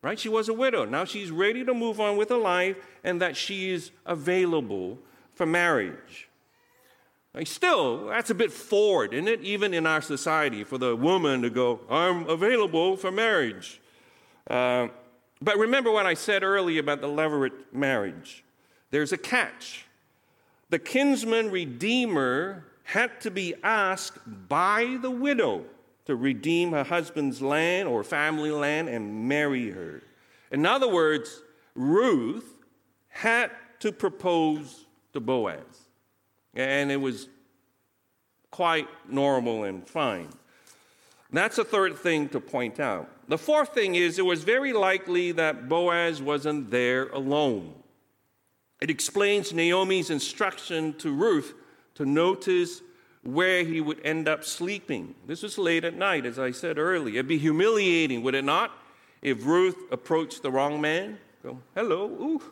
Right? 0.00 0.18
She 0.18 0.28
was 0.28 0.48
a 0.48 0.54
widow. 0.54 0.84
Now 0.84 1.04
she's 1.04 1.30
ready 1.30 1.64
to 1.64 1.74
move 1.74 2.00
on 2.00 2.16
with 2.16 2.28
her 2.28 2.36
life 2.36 2.76
and 3.02 3.20
that 3.20 3.36
she 3.36 3.70
is 3.70 3.90
available 4.06 4.98
for 5.34 5.44
marriage. 5.44 6.28
still, 7.44 8.06
that's 8.06 8.30
a 8.30 8.34
bit 8.34 8.52
forward, 8.52 9.12
isn't 9.12 9.26
it? 9.26 9.40
Even 9.42 9.74
in 9.74 9.86
our 9.86 10.00
society, 10.00 10.62
for 10.62 10.78
the 10.78 10.94
woman 10.94 11.42
to 11.42 11.50
go, 11.50 11.80
I'm 11.90 12.28
available 12.28 12.96
for 12.96 13.10
marriage. 13.10 13.80
Uh, 14.48 14.88
but 15.40 15.56
remember 15.56 15.90
what 15.90 16.06
I 16.06 16.14
said 16.14 16.42
earlier 16.42 16.80
about 16.80 17.00
the 17.00 17.08
levirate 17.08 17.72
marriage. 17.72 18.44
There's 18.90 19.12
a 19.12 19.18
catch. 19.18 19.84
The 20.70 20.78
kinsman 20.78 21.50
redeemer 21.50 22.64
had 22.84 23.20
to 23.22 23.30
be 23.30 23.54
asked 23.62 24.18
by 24.48 24.98
the 25.00 25.10
widow 25.10 25.64
to 26.08 26.16
redeem 26.16 26.72
her 26.72 26.84
husband's 26.84 27.42
land 27.42 27.86
or 27.86 28.02
family 28.02 28.50
land 28.50 28.88
and 28.88 29.28
marry 29.28 29.70
her. 29.70 30.02
In 30.50 30.64
other 30.64 30.88
words, 30.88 31.42
Ruth 31.74 32.56
had 33.08 33.50
to 33.80 33.92
propose 33.92 34.86
to 35.12 35.20
Boaz. 35.20 35.60
And 36.54 36.90
it 36.90 36.96
was 36.96 37.28
quite 38.50 38.88
normal 39.06 39.64
and 39.64 39.86
fine. 39.86 40.30
That's 41.30 41.56
the 41.56 41.64
third 41.64 41.98
thing 41.98 42.30
to 42.30 42.40
point 42.40 42.80
out. 42.80 43.10
The 43.28 43.36
fourth 43.36 43.74
thing 43.74 43.94
is 43.94 44.18
it 44.18 44.24
was 44.24 44.44
very 44.44 44.72
likely 44.72 45.32
that 45.32 45.68
Boaz 45.68 46.22
wasn't 46.22 46.70
there 46.70 47.08
alone. 47.08 47.74
It 48.80 48.88
explains 48.88 49.52
Naomi's 49.52 50.08
instruction 50.08 50.94
to 51.00 51.12
Ruth 51.12 51.52
to 51.96 52.06
notice 52.06 52.80
where 53.34 53.62
he 53.64 53.80
would 53.80 54.00
end 54.04 54.26
up 54.26 54.42
sleeping. 54.44 55.14
This 55.26 55.42
was 55.42 55.58
late 55.58 55.84
at 55.84 55.94
night, 55.94 56.24
as 56.24 56.38
I 56.38 56.50
said 56.50 56.78
earlier. 56.78 57.16
It'd 57.16 57.28
be 57.28 57.38
humiliating, 57.38 58.22
would 58.22 58.34
it 58.34 58.44
not, 58.44 58.72
if 59.20 59.44
Ruth 59.44 59.76
approached 59.90 60.42
the 60.42 60.50
wrong 60.50 60.80
man? 60.80 61.18
Go, 61.42 61.58
hello, 61.74 62.06
ooh, 62.06 62.42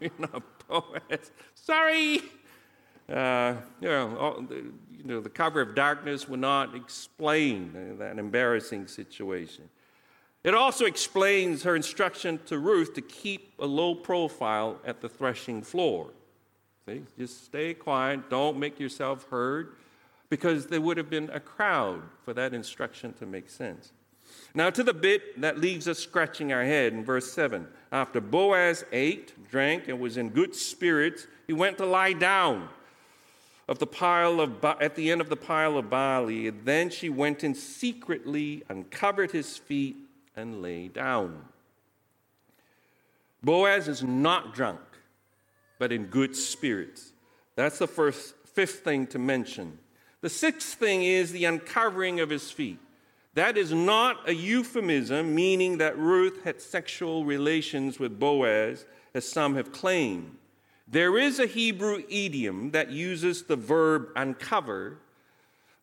you're 0.00 0.10
not 0.18 0.42
Boaz. 0.66 1.30
Sorry. 1.54 2.22
Uh, 3.08 3.54
you, 3.80 3.88
know, 3.88 4.16
all, 4.18 4.42
the, 4.42 4.56
you 4.56 5.04
know, 5.04 5.20
the 5.20 5.30
cover 5.30 5.60
of 5.60 5.74
darkness 5.74 6.28
would 6.28 6.40
not 6.40 6.74
explain 6.74 7.96
that 7.98 8.18
embarrassing 8.18 8.86
situation. 8.86 9.68
It 10.44 10.54
also 10.54 10.84
explains 10.84 11.62
her 11.62 11.76
instruction 11.76 12.40
to 12.46 12.58
Ruth 12.58 12.94
to 12.94 13.02
keep 13.02 13.54
a 13.58 13.66
low 13.66 13.94
profile 13.94 14.78
at 14.84 15.00
the 15.00 15.08
threshing 15.08 15.62
floor. 15.62 16.10
See, 16.86 17.02
just 17.18 17.44
stay 17.44 17.74
quiet, 17.74 18.28
don't 18.30 18.58
make 18.58 18.80
yourself 18.80 19.26
heard 19.30 19.74
because 20.30 20.66
there 20.66 20.80
would 20.80 20.96
have 20.96 21.10
been 21.10 21.30
a 21.30 21.40
crowd 21.40 22.02
for 22.24 22.34
that 22.34 22.54
instruction 22.54 23.12
to 23.14 23.26
make 23.26 23.48
sense. 23.48 23.92
Now, 24.54 24.70
to 24.70 24.82
the 24.82 24.94
bit 24.94 25.40
that 25.40 25.58
leaves 25.58 25.88
us 25.88 25.98
scratching 25.98 26.52
our 26.52 26.64
head 26.64 26.92
in 26.92 27.04
verse 27.04 27.32
7. 27.32 27.66
After 27.92 28.20
Boaz 28.20 28.84
ate, 28.92 29.50
drank, 29.50 29.88
and 29.88 30.00
was 30.00 30.16
in 30.16 30.30
good 30.30 30.54
spirits, 30.54 31.26
he 31.46 31.52
went 31.52 31.78
to 31.78 31.86
lie 31.86 32.12
down 32.12 32.68
of 33.68 33.78
the 33.78 33.86
pile 33.86 34.40
of, 34.40 34.64
at 34.64 34.96
the 34.96 35.10
end 35.10 35.20
of 35.20 35.28
the 35.28 35.36
pile 35.36 35.76
of 35.76 35.90
barley. 35.90 36.50
Then 36.50 36.90
she 36.90 37.08
went 37.08 37.44
in 37.44 37.54
secretly, 37.54 38.62
uncovered 38.68 39.30
his 39.30 39.56
feet, 39.56 39.96
and 40.36 40.62
lay 40.62 40.88
down. 40.88 41.44
Boaz 43.42 43.88
is 43.88 44.02
not 44.02 44.54
drunk, 44.54 44.80
but 45.78 45.92
in 45.92 46.06
good 46.06 46.34
spirits. 46.34 47.12
That's 47.56 47.78
the 47.78 47.86
first, 47.86 48.34
fifth 48.46 48.80
thing 48.80 49.06
to 49.08 49.18
mention. 49.18 49.78
The 50.20 50.28
sixth 50.28 50.74
thing 50.74 51.02
is 51.04 51.32
the 51.32 51.44
uncovering 51.44 52.20
of 52.20 52.30
his 52.30 52.50
feet. 52.50 52.78
That 53.34 53.56
is 53.56 53.72
not 53.72 54.28
a 54.28 54.34
euphemism, 54.34 55.34
meaning 55.34 55.78
that 55.78 55.96
Ruth 55.96 56.42
had 56.42 56.60
sexual 56.60 57.24
relations 57.24 57.98
with 57.98 58.18
Boaz, 58.18 58.84
as 59.14 59.28
some 59.28 59.54
have 59.54 59.70
claimed. 59.70 60.36
There 60.88 61.18
is 61.18 61.38
a 61.38 61.46
Hebrew 61.46 62.02
idiom 62.08 62.72
that 62.72 62.90
uses 62.90 63.44
the 63.44 63.56
verb 63.56 64.08
uncover 64.16 64.98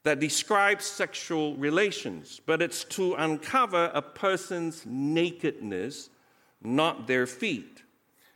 that 0.04 0.20
describes 0.20 0.86
sexual 0.86 1.56
relations, 1.56 2.42
but 2.46 2.62
it's 2.62 2.84
to 2.84 3.14
uncover 3.14 3.90
a 3.94 4.02
person's 4.02 4.84
nakedness, 4.86 6.10
not 6.62 7.08
their 7.08 7.26
feet. 7.26 7.84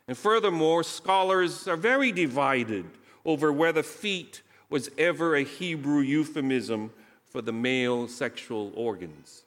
And 0.08 0.16
furthermore, 0.16 0.82
scholars 0.82 1.68
are 1.68 1.76
very 1.76 2.10
divided 2.10 2.86
over 3.24 3.52
whether 3.52 3.82
feet 3.82 4.42
was 4.70 4.90
ever 4.96 5.36
a 5.36 5.42
Hebrew 5.42 6.00
euphemism 6.00 6.92
for 7.24 7.42
the 7.42 7.52
male 7.52 8.08
sexual 8.08 8.72
organs. 8.74 9.42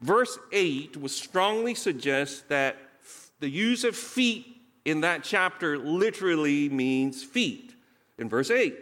Verse 0.00 0.38
8 0.52 0.96
would 0.96 1.10
strongly 1.10 1.74
suggest 1.74 2.48
that 2.48 2.76
the 3.40 3.50
use 3.50 3.84
of 3.84 3.96
feet 3.96 4.46
in 4.84 5.02
that 5.02 5.22
chapter 5.24 5.76
literally 5.76 6.68
means 6.68 7.22
feet. 7.22 7.74
In 8.18 8.28
verse 8.28 8.50
8, 8.50 8.76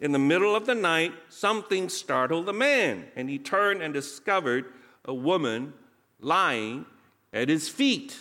in 0.00 0.12
the 0.12 0.18
middle 0.18 0.54
of 0.54 0.66
the 0.66 0.74
night, 0.74 1.12
something 1.28 1.88
startled 1.88 2.46
the 2.46 2.52
man, 2.52 3.06
and 3.16 3.28
he 3.28 3.38
turned 3.38 3.82
and 3.82 3.92
discovered 3.92 4.66
a 5.04 5.14
woman 5.14 5.72
lying 6.20 6.86
at 7.32 7.48
his 7.48 7.68
feet. 7.68 8.16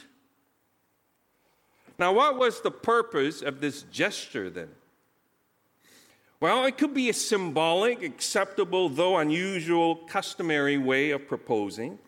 Now, 2.00 2.14
what 2.14 2.38
was 2.38 2.62
the 2.62 2.72
purpose 2.72 3.42
of 3.42 3.62
this 3.62 3.84
gesture 3.84 4.50
then? 4.50 4.70
Well, 6.42 6.66
it 6.66 6.80
could 6.80 6.96
be 6.96 7.08
a 7.08 7.14
symbolic, 7.14 8.02
acceptable, 8.02 8.90
though 8.90 9.18
unusual, 9.18 9.96
customary 9.96 10.76
way 10.76 11.12
of 11.12 11.28
proposing, 11.28 12.00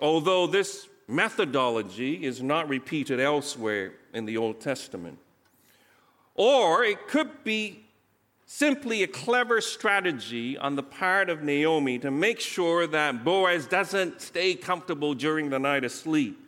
although 0.00 0.46
this 0.46 0.88
methodology 1.06 2.24
is 2.24 2.42
not 2.42 2.70
repeated 2.70 3.20
elsewhere 3.20 3.92
in 4.14 4.24
the 4.24 4.38
Old 4.38 4.58
Testament. 4.58 5.18
Or 6.34 6.82
it 6.82 7.08
could 7.08 7.44
be 7.44 7.84
simply 8.46 9.02
a 9.02 9.06
clever 9.06 9.60
strategy 9.60 10.56
on 10.56 10.76
the 10.76 10.82
part 10.82 11.28
of 11.28 11.42
Naomi 11.42 11.98
to 11.98 12.10
make 12.10 12.40
sure 12.40 12.86
that 12.86 13.22
Boaz 13.22 13.66
doesn't 13.66 14.22
stay 14.22 14.54
comfortable 14.54 15.12
during 15.12 15.50
the 15.50 15.58
night 15.58 15.84
asleep, 15.84 16.40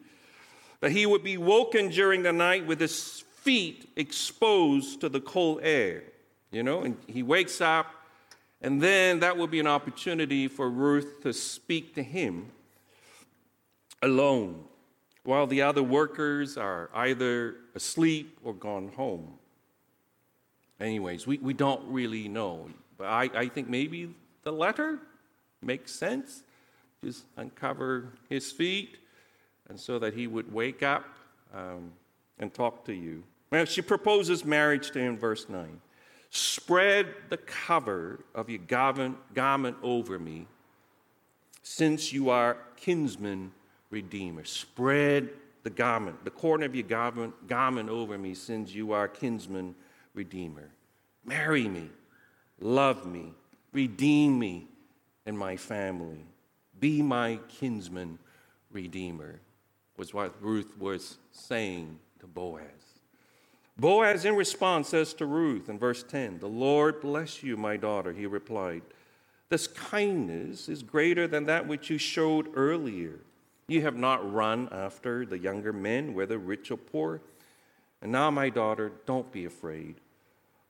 that 0.80 0.92
he 0.92 1.04
would 1.04 1.22
be 1.22 1.36
woken 1.36 1.90
during 1.90 2.22
the 2.22 2.32
night 2.32 2.66
with 2.66 2.80
his 2.80 3.24
feet 3.42 3.90
exposed 3.94 5.02
to 5.02 5.10
the 5.10 5.20
cold 5.20 5.60
air. 5.62 6.02
You 6.50 6.62
know, 6.62 6.82
and 6.82 6.96
he 7.06 7.22
wakes 7.22 7.60
up, 7.60 7.86
and 8.62 8.80
then 8.80 9.20
that 9.20 9.36
will 9.36 9.46
be 9.46 9.60
an 9.60 9.66
opportunity 9.66 10.48
for 10.48 10.70
Ruth 10.70 11.22
to 11.22 11.32
speak 11.32 11.94
to 11.96 12.02
him 12.02 12.50
alone 14.02 14.64
while 15.24 15.46
the 15.46 15.60
other 15.62 15.82
workers 15.82 16.56
are 16.56 16.88
either 16.94 17.56
asleep 17.74 18.38
or 18.44 18.54
gone 18.54 18.88
home. 18.88 19.34
Anyways, 20.80 21.26
we, 21.26 21.38
we 21.38 21.52
don't 21.52 21.82
really 21.88 22.28
know. 22.28 22.68
But 22.96 23.08
I, 23.08 23.30
I 23.34 23.48
think 23.48 23.68
maybe 23.68 24.14
the 24.42 24.52
letter 24.52 25.00
makes 25.60 25.92
sense. 25.92 26.42
Just 27.02 27.24
uncover 27.36 28.12
his 28.28 28.50
feet, 28.52 28.98
and 29.68 29.78
so 29.78 29.98
that 29.98 30.14
he 30.14 30.26
would 30.26 30.52
wake 30.52 30.82
up 30.82 31.04
um, 31.54 31.92
and 32.38 32.52
talk 32.52 32.84
to 32.86 32.92
you. 32.92 33.22
Well, 33.50 33.64
she 33.64 33.82
proposes 33.82 34.44
marriage 34.44 34.90
to 34.92 34.98
him, 34.98 35.18
verse 35.18 35.48
9. 35.48 35.80
Spread 36.36 37.14
the 37.30 37.38
cover 37.38 38.20
of 38.34 38.50
your 38.50 38.58
garment, 38.58 39.16
over 39.82 40.18
me, 40.18 40.46
since 41.62 42.12
you 42.12 42.28
are 42.28 42.58
kinsman 42.76 43.52
redeemer. 43.88 44.44
Spread 44.44 45.30
the 45.62 45.70
garment, 45.70 46.22
the 46.24 46.30
corner 46.30 46.66
of 46.66 46.74
your 46.74 46.86
garment, 46.86 47.48
garment 47.48 47.88
over 47.88 48.18
me, 48.18 48.34
since 48.34 48.74
you 48.74 48.92
are 48.92 49.08
kinsman 49.08 49.74
redeemer. 50.12 50.68
Marry 51.24 51.68
me, 51.68 51.88
love 52.60 53.06
me, 53.06 53.32
redeem 53.72 54.38
me 54.38 54.66
and 55.24 55.38
my 55.38 55.56
family. 55.56 56.22
Be 56.78 57.00
my 57.00 57.40
kinsman 57.48 58.18
redeemer, 58.70 59.40
was 59.96 60.12
what 60.12 60.34
Ruth 60.42 60.76
was 60.78 61.16
saying 61.32 61.98
to 62.20 62.26
Boaz. 62.26 62.85
Boaz, 63.78 64.24
in 64.24 64.36
response, 64.36 64.88
says 64.88 65.12
to 65.14 65.26
Ruth 65.26 65.68
in 65.68 65.78
verse 65.78 66.02
10, 66.02 66.38
The 66.38 66.48
Lord 66.48 67.00
bless 67.00 67.42
you, 67.42 67.56
my 67.56 67.76
daughter, 67.76 68.12
he 68.12 68.26
replied. 68.26 68.82
This 69.48 69.66
kindness 69.66 70.68
is 70.68 70.82
greater 70.82 71.28
than 71.28 71.44
that 71.46 71.68
which 71.68 71.90
you 71.90 71.98
showed 71.98 72.48
earlier. 72.54 73.20
You 73.68 73.82
have 73.82 73.96
not 73.96 74.32
run 74.32 74.68
after 74.72 75.26
the 75.26 75.38
younger 75.38 75.72
men, 75.72 76.14
whether 76.14 76.38
rich 76.38 76.70
or 76.70 76.76
poor. 76.76 77.20
And 78.00 78.12
now, 78.12 78.30
my 78.30 78.48
daughter, 78.48 78.92
don't 79.04 79.30
be 79.30 79.44
afraid. 79.44 79.96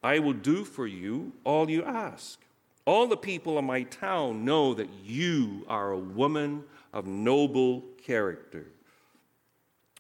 I 0.03 0.19
will 0.19 0.33
do 0.33 0.65
for 0.65 0.87
you 0.87 1.33
all 1.45 1.71
you 1.71 1.85
ask. 1.85 2.41
All 2.87 3.07
the 3.07 3.17
people 3.17 3.59
of 3.59 3.65
my 3.65 3.83
town 3.83 4.45
know 4.45 4.75
that 4.75 4.89
you 5.05 5.65
are 5.69 5.93
a 5.93 5.99
woman 5.99 6.65
of 6.93 7.07
noble 7.07 7.83
character. 8.03 8.67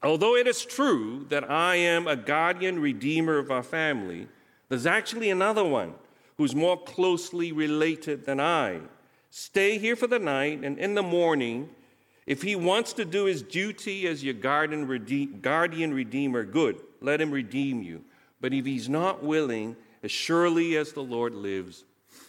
Although 0.02 0.36
it 0.36 0.46
is 0.46 0.64
true 0.64 1.26
that 1.30 1.50
I 1.50 1.76
am 1.76 2.06
a 2.06 2.16
guardian 2.16 2.78
redeemer 2.80 3.38
of 3.38 3.50
our 3.50 3.62
family, 3.62 4.28
there's 4.68 4.86
actually 4.86 5.30
another 5.30 5.64
one 5.64 5.94
who's 6.36 6.54
more 6.54 6.80
closely 6.82 7.52
related 7.52 8.26
than 8.26 8.40
I. 8.40 8.80
Stay 9.30 9.78
here 9.78 9.96
for 9.96 10.06
the 10.06 10.18
night, 10.18 10.60
and 10.62 10.78
in 10.78 10.94
the 10.94 11.02
morning, 11.02 11.70
if 12.26 12.42
he 12.42 12.56
wants 12.56 12.92
to 12.94 13.04
do 13.04 13.24
his 13.24 13.42
duty 13.42 14.06
as 14.06 14.22
your 14.22 14.34
guardian, 14.34 14.86
redeemer, 14.86 16.44
good, 16.44 16.80
let 17.00 17.20
him 17.20 17.30
redeem 17.30 17.82
you. 17.82 18.04
But 18.40 18.52
if 18.52 18.66
he's 18.66 18.88
not 18.88 19.22
willing, 19.22 19.76
as 20.02 20.10
surely 20.10 20.76
as 20.76 20.92
the 20.92 21.02
Lord 21.02 21.34
lives, 21.34 21.84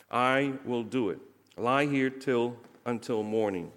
I 0.09 0.53
will 0.63 0.83
do 0.83 1.09
it. 1.09 1.19
Lie 1.57 1.87
here 1.87 2.09
till 2.09 2.55
until 2.85 3.23
morning. 3.23 3.71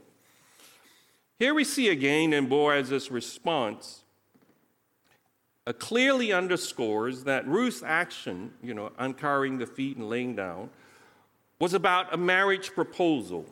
Here 1.41 1.55
we 1.55 1.65
see 1.65 1.89
again 1.89 2.35
in 2.35 2.49
Boaz's 2.51 3.11
response, 3.11 4.05
it 5.67 5.79
clearly 5.79 6.35
underscores 6.35 7.25
that 7.25 7.49
Ruth's 7.49 7.83
action, 7.83 8.53
you 8.63 8.75
know, 8.75 8.93
uncovering 8.99 9.57
the 9.57 9.65
feet 9.65 9.97
and 9.97 10.11
laying 10.11 10.37
down, 10.37 10.69
was 11.59 11.73
about 11.73 12.13
a 12.13 12.19
marriage 12.19 12.75
proposal 12.75 13.47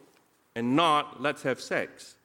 and 0.54 0.76
not 0.76 1.22
let's 1.22 1.44
have 1.44 1.62
sex. 1.62 2.16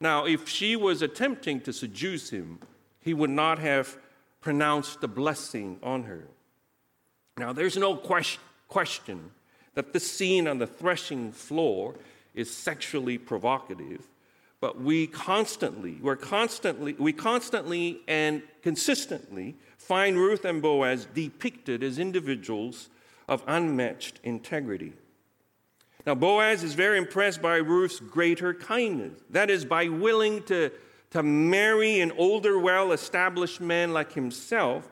Now, 0.00 0.26
if 0.26 0.48
she 0.48 0.74
was 0.74 1.02
attempting 1.02 1.60
to 1.60 1.72
seduce 1.72 2.30
him, 2.30 2.58
he 2.98 3.14
would 3.14 3.30
not 3.30 3.60
have 3.60 3.96
pronounced 4.40 5.00
the 5.00 5.06
blessing 5.06 5.78
on 5.84 6.02
her. 6.02 6.26
Now, 7.36 7.52
there's 7.52 7.76
no 7.76 7.94
question 7.94 9.30
that 9.74 9.92
this 9.92 10.10
scene 10.10 10.48
on 10.48 10.58
the 10.58 10.66
threshing 10.66 11.30
floor 11.30 11.94
is 12.34 12.52
sexually 12.52 13.18
provocative 13.18 14.04
but 14.60 14.80
we 14.80 15.06
constantly, 15.06 15.98
we're 16.00 16.16
constantly, 16.16 16.94
we 16.94 17.12
constantly 17.12 18.00
and 18.08 18.42
consistently 18.62 19.56
find 19.76 20.16
Ruth 20.16 20.44
and 20.44 20.60
Boaz 20.60 21.06
depicted 21.14 21.82
as 21.82 21.98
individuals 21.98 22.88
of 23.28 23.44
unmatched 23.46 24.20
integrity. 24.24 24.94
Now, 26.06 26.14
Boaz 26.14 26.64
is 26.64 26.74
very 26.74 26.98
impressed 26.98 27.40
by 27.40 27.56
Ruth's 27.56 28.00
greater 28.00 28.54
kindness. 28.54 29.20
That 29.30 29.50
is, 29.50 29.64
by 29.64 29.88
willing 29.88 30.42
to, 30.44 30.70
to 31.10 31.22
marry 31.22 32.00
an 32.00 32.12
older, 32.12 32.58
well 32.58 32.92
established 32.92 33.60
man 33.60 33.92
like 33.92 34.12
himself, 34.12 34.88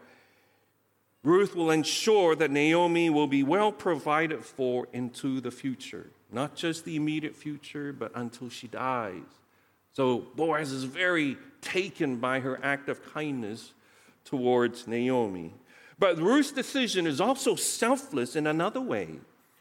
Ruth 1.25 1.57
will 1.57 1.73
ensure 1.73 2.37
that 2.37 2.53
Naomi 2.53 3.11
will 3.11 3.27
be 3.27 3.43
well 3.43 3.73
provided 3.73 4.45
for 4.45 4.87
into 4.93 5.41
the 5.41 5.51
future. 5.51 6.11
Not 6.31 6.55
just 6.55 6.85
the 6.85 6.95
immediate 6.95 7.35
future, 7.35 7.93
but 7.93 8.13
until 8.15 8.49
she 8.49 8.69
dies. 8.69 9.23
So 9.97 10.27
Boaz 10.37 10.73
is 10.73 10.85
very 10.85 11.39
taken 11.63 12.17
by 12.17 12.41
her 12.41 12.61
act 12.63 12.91
of 12.91 13.03
kindness 13.15 13.73
towards 14.27 14.87
Naomi. 14.87 15.55
But 15.99 16.19
Ruth's 16.19 16.53
decision 16.53 17.07
is 17.07 17.19
also 17.19 17.55
selfless 17.55 18.37
in 18.37 18.47
another 18.47 18.83
way. 18.83 19.09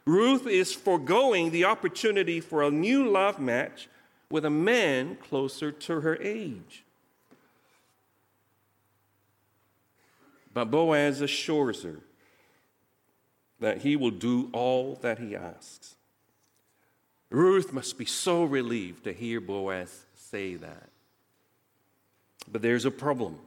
Ruth 0.05 0.45
is 0.45 0.73
foregoing 0.73 1.51
the 1.51 1.63
opportunity 1.63 2.41
for 2.41 2.63
a 2.63 2.69
new 2.69 3.09
love 3.09 3.39
match 3.39 3.87
with 4.29 4.43
a 4.43 4.49
man 4.49 5.15
closer 5.15 5.71
to 5.71 6.01
her 6.01 6.17
age. 6.17 6.83
But 10.53 10.69
Boaz 10.69 11.21
assures 11.21 11.83
her 11.83 12.01
that 13.61 13.83
he 13.83 13.95
will 13.95 14.11
do 14.11 14.49
all 14.51 14.95
that 14.95 15.17
he 15.17 15.33
asks. 15.33 15.95
Ruth 17.29 17.71
must 17.71 17.97
be 17.97 18.03
so 18.03 18.43
relieved 18.43 19.05
to 19.05 19.13
hear 19.13 19.39
Boaz 19.39 20.04
say 20.35 20.55
that. 20.55 20.89
But 22.51 22.61
there's 22.61 22.83
a 22.83 22.91
problem. 22.91 23.39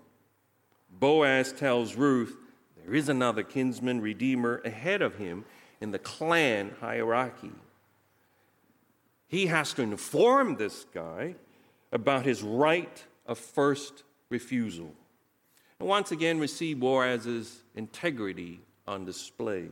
Boaz 0.91 1.53
tells 1.53 1.97
Ruth 1.97 2.35
there 2.83 2.95
is 2.95 3.11
another 3.11 3.43
kinsman 3.43 4.01
redeemer 4.01 4.63
ahead 4.65 5.03
of 5.03 5.17
him 5.17 5.45
in 5.83 5.91
the 5.91 5.99
clan 5.99 6.73
hierarchy. 6.81 7.53
He 9.27 9.49
has 9.49 9.75
to 9.75 9.83
inform 9.83 10.57
this 10.57 10.87
guy 10.95 11.35
about 11.93 12.25
his 12.25 12.43
right 12.43 13.05
of 13.27 13.39
first 13.39 14.03
refusal. 14.31 14.95
And 15.79 15.89
once 15.91 16.11
again, 16.11 16.39
we 16.39 16.47
see 16.47 16.73
Boaz's 16.73 17.65
integrity 17.75 18.61
on 18.87 19.05
display. 19.05 19.69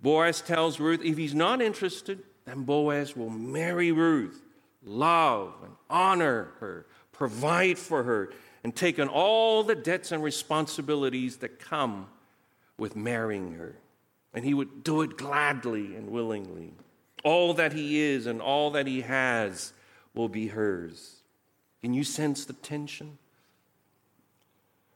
Boaz 0.00 0.40
tells 0.40 0.80
Ruth 0.80 1.02
if 1.04 1.18
he's 1.18 1.34
not 1.34 1.60
interested, 1.60 2.22
then 2.46 2.62
Boaz 2.62 3.14
will 3.14 3.28
marry 3.28 3.92
Ruth 3.92 4.42
love 4.88 5.54
and 5.62 5.72
honor 5.90 6.48
her, 6.60 6.86
provide 7.12 7.78
for 7.78 8.02
her, 8.04 8.32
and 8.64 8.74
take 8.74 8.98
on 8.98 9.08
all 9.08 9.62
the 9.62 9.74
debts 9.74 10.12
and 10.12 10.22
responsibilities 10.22 11.38
that 11.38 11.58
come 11.58 12.06
with 12.76 12.96
marrying 12.96 13.54
her. 13.54 13.76
And 14.34 14.44
he 14.44 14.54
would 14.54 14.84
do 14.84 15.02
it 15.02 15.16
gladly 15.16 15.94
and 15.94 16.10
willingly. 16.10 16.72
All 17.24 17.54
that 17.54 17.72
he 17.72 18.00
is 18.00 18.26
and 18.26 18.40
all 18.40 18.70
that 18.72 18.86
he 18.86 19.00
has 19.02 19.72
will 20.14 20.28
be 20.28 20.48
hers. 20.48 21.16
Can 21.80 21.94
you 21.94 22.04
sense 22.04 22.44
the 22.44 22.52
tension? 22.52 23.18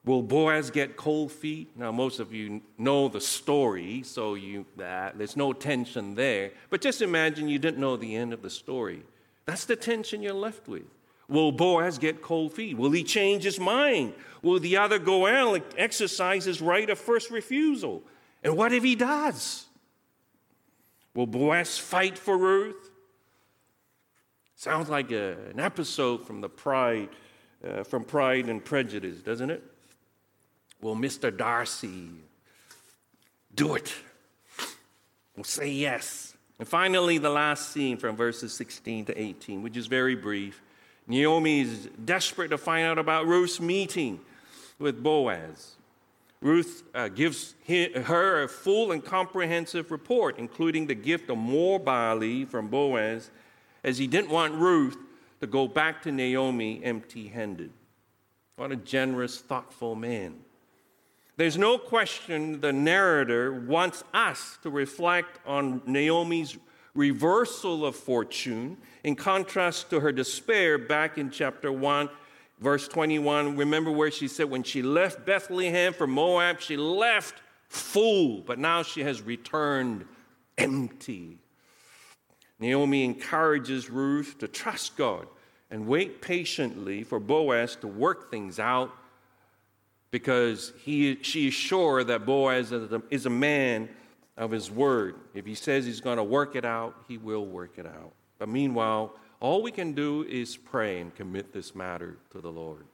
Will 0.05 0.23
Boaz 0.23 0.71
get 0.71 0.97
cold 0.97 1.31
feet? 1.31 1.77
Now, 1.77 1.93
most 1.93 2.19
of 2.19 2.33
you 2.33 2.61
know 2.77 3.09
the 3.09 3.21
story, 3.21 4.03
so 4.03 4.35
you, 4.35 4.67
uh, 4.83 5.11
there's 5.15 5.37
no 5.37 5.53
tension 5.53 6.17
there. 6.17 6.51
But 6.71 6.81
just 6.81 7.03
imagine 7.03 7.49
you 7.49 7.61
didn't 7.61 7.81
know 7.81 7.97
the 7.97 8.17
end 8.17 8.33
of 8.33 8.43
the 8.43 8.51
story. 8.51 9.03
That's 9.45 9.65
the 9.65 9.77
tension 9.77 10.23
you're 10.23 10.33
left 10.33 10.69
with. 10.69 10.85
Will 11.29 11.53
Boaz 11.53 11.99
get 11.99 12.23
cold 12.23 12.53
feet? 12.53 12.77
Will 12.77 12.91
he 12.91 13.03
change 13.03 13.45
his 13.45 13.59
mind? 13.59 14.15
Will 14.43 14.59
the 14.59 14.77
other 14.77 14.99
Goel 14.99 15.59
exercise 15.79 16.45
his 16.45 16.61
right 16.61 16.89
of 16.91 16.99
first 16.99 17.31
refusal? 17.31 18.03
And 18.45 18.57
what 18.57 18.73
if 18.73 18.83
he 18.83 18.95
does? 18.95 19.67
Will 21.15 21.27
Boaz 21.27 21.79
fight 21.79 22.19
for 22.19 22.37
Ruth? 22.37 22.91
Sounds 24.57 24.89
like 24.89 25.11
a, 25.11 25.37
an 25.51 25.61
episode 25.61 26.27
from 26.27 26.41
the 26.41 26.49
Pride, 26.49 27.09
uh, 27.67 27.83
from 27.83 28.05
Pride 28.05 28.49
and 28.49 28.65
Prejudice, 28.65 29.21
doesn't 29.21 29.51
it? 29.51 29.63
Will 30.81 30.97
Mr. 30.97 31.37
Darcy 31.37 32.09
do 33.55 33.75
it? 33.75 33.93
Will 35.37 35.45
say 35.45 35.71
yes. 35.71 36.32
And 36.59 36.69
finally, 36.69 37.19
the 37.19 37.31
last 37.31 37.71
scene 37.71 37.97
from 37.97 38.17
verses 38.17 38.53
16 38.55 39.07
to 39.07 39.21
18, 39.21 39.63
which 39.63 39.77
is 39.77 39.87
very 39.87 40.15
brief. 40.15 40.63
Naomi 41.07 41.63
is 41.63 41.89
desperate 42.05 42.49
to 42.49 42.59
find 42.59 42.87
out 42.87 42.99
about 42.99 43.27
Ruth's 43.27 43.61
meeting 43.61 44.21
with 44.79 45.03
Boaz. 45.03 45.77
Ruth 46.41 46.83
uh, 46.95 47.09
gives 47.09 47.55
her 47.69 48.43
a 48.43 48.49
full 48.49 48.93
and 48.93 49.05
comprehensive 49.05 49.91
report, 49.91 50.39
including 50.39 50.87
the 50.87 50.95
gift 50.95 51.31
of 51.31 51.39
more 51.39 51.79
barley 51.79 52.45
from 52.45 52.69
Boaz, 52.69 53.31
as 53.85 53.99
he 53.99 54.07
didn't 54.07 54.31
want 54.31 54.55
Ruth 54.55 54.97
to 55.41 55.47
go 55.47 55.69
back 55.69 56.03
to 56.03 56.13
Naomi 56.13 56.83
empty 56.85 57.29
handed. 57.29 57.71
What 58.57 58.73
a 58.73 58.77
generous, 58.77 59.41
thoughtful 59.41 59.95
man. 59.95 60.35
There's 61.37 61.57
no 61.57 61.79
question 61.79 62.61
the 62.61 62.73
narrator 62.73 63.53
wants 63.53 64.05
us 64.13 64.59
to 64.63 64.71
reflect 64.71 65.41
on 65.47 65.81
Naomi's 65.87 66.59
reversal 66.95 67.87
of 67.87 67.97
fortune 67.97 68.77
in 69.03 69.17
contrast 69.17 69.89
to 69.91 70.01
her 70.01 70.13
despair 70.13 70.77
back 70.77 71.17
in 71.17 71.31
chapter 71.31 71.73
1, 71.73 72.11
verse 72.61 72.87
21. 72.87 73.57
Remember 73.57 73.91
where 73.91 74.11
she 74.11 74.29
said, 74.29 74.51
when 74.51 74.63
she 74.63 74.83
left 74.83 75.25
Bethlehem 75.25 75.95
for 75.95 76.07
Moab, 76.07 76.61
she 76.61 76.77
left 76.77 77.41
full, 77.67 78.43
but 78.43 78.59
now 78.59 78.83
she 78.83 79.03
has 79.03 79.23
returned 79.23 80.05
empty. 80.59 81.39
Naomi 82.61 83.05
encourages 83.05 83.89
Ruth 83.89 84.37
to 84.39 84.49
trust 84.49 84.99
God 84.99 85.27
and 85.71 85.87
wait 85.87 86.21
patiently 86.21 87.03
for 87.03 87.19
Boaz 87.19 87.75
to 87.77 87.87
work 87.87 88.31
things 88.31 88.59
out 88.59 88.95
because 90.13 90.75
he, 90.85 91.19
she 91.23 91.49
is 91.49 91.55
sure 91.55 92.05
that 92.05 92.25
Boaz 92.25 92.71
is 93.11 93.27
a, 93.27 93.31
man 93.31 93.89
of 94.37 94.53
his 94.53 94.71
word. 94.71 95.17
If 95.35 95.47
he 95.47 95.55
says 95.55 95.87
he's 95.87 96.03
going 96.03 96.19
to 96.19 96.23
work 96.23 96.55
it 96.55 96.65
out, 96.65 96.95
he 97.09 97.19
will 97.19 97.47
work 97.47 97.79
it 97.79 97.87
out. 97.87 98.13
But 98.39 98.51
meanwhile, 98.51 99.15
all 99.41 99.63
we 99.63 99.73
can 99.73 99.95
do 99.95 100.23
is 100.25 100.57
pray 100.57 101.01
and 101.01 101.15
commit 101.15 101.53
this 101.53 101.75
matter 101.75 102.19
to 102.31 102.41
the 102.41 102.53
Lord. 102.53 102.85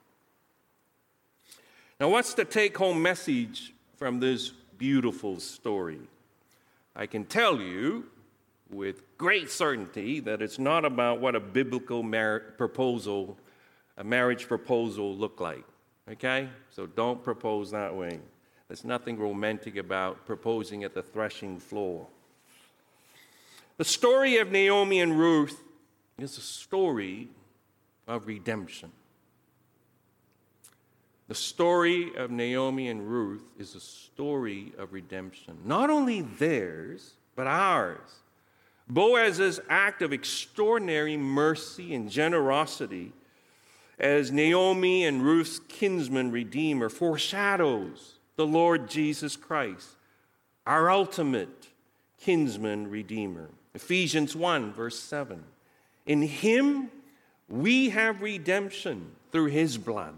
Now, 1.99 2.09
what's 2.09 2.33
the 2.33 2.45
take 2.45 2.77
home 2.77 3.01
message 3.01 3.73
from 3.97 4.21
this 4.21 4.49
beautiful 4.77 5.41
story? 5.41 5.99
I 6.95 7.05
can 7.05 7.25
tell 7.25 7.59
you 7.59 8.05
with 8.69 9.01
great 9.17 9.51
certainty 9.51 10.21
that 10.21 10.41
it's 10.41 10.57
not 10.57 10.85
about 10.85 11.19
what 11.19 11.35
a 11.35 11.41
biblical 11.41 12.01
mar- 12.01 12.39
proposal, 12.57 13.37
a 13.97 14.05
marriage 14.05 14.47
proposal, 14.47 15.13
looked 15.13 15.41
like. 15.41 15.65
Okay? 16.11 16.49
So 16.71 16.87
don't 16.87 17.23
propose 17.23 17.71
that 17.71 17.95
way. 17.95 18.19
There's 18.67 18.85
nothing 18.85 19.17
romantic 19.17 19.77
about 19.77 20.25
proposing 20.25 20.83
at 20.83 20.93
the 20.93 21.01
threshing 21.01 21.59
floor. 21.59 22.07
The 23.77 23.85
story 23.85 24.37
of 24.37 24.51
Naomi 24.51 24.99
and 24.99 25.17
Ruth 25.17 25.63
is 26.17 26.37
a 26.37 26.41
story 26.41 27.29
of 28.07 28.27
redemption. 28.27 28.91
The 31.27 31.35
story 31.35 32.15
of 32.15 32.31
Naomi 32.31 32.89
and 32.89 33.07
Ruth 33.07 33.43
is 33.57 33.75
a 33.75 33.79
story 33.79 34.73
of 34.77 34.93
redemption. 34.93 35.57
Not 35.63 35.89
only 35.89 36.21
theirs, 36.21 37.13
but 37.35 37.47
ours. 37.47 38.09
Boaz's 38.89 39.59
act 39.69 40.01
of 40.01 40.11
extraordinary 40.11 41.15
mercy 41.15 41.93
and 41.93 42.09
generosity 42.09 43.13
as 43.99 44.31
Naomi 44.31 45.05
and 45.05 45.23
Ruth's 45.23 45.59
kinsman 45.67 46.31
redeemer 46.31 46.89
foreshadows 46.89 48.19
the 48.37 48.47
Lord 48.47 48.89
Jesus 48.89 49.35
Christ, 49.35 49.89
our 50.65 50.89
ultimate 50.89 51.67
kinsman 52.19 52.89
redeemer. 52.89 53.49
Ephesians 53.73 54.35
1, 54.35 54.73
verse 54.73 54.97
7. 54.97 55.43
In 56.05 56.21
him 56.21 56.89
we 57.49 57.89
have 57.89 58.21
redemption 58.21 59.11
through 59.31 59.47
his 59.47 59.77
blood, 59.77 60.15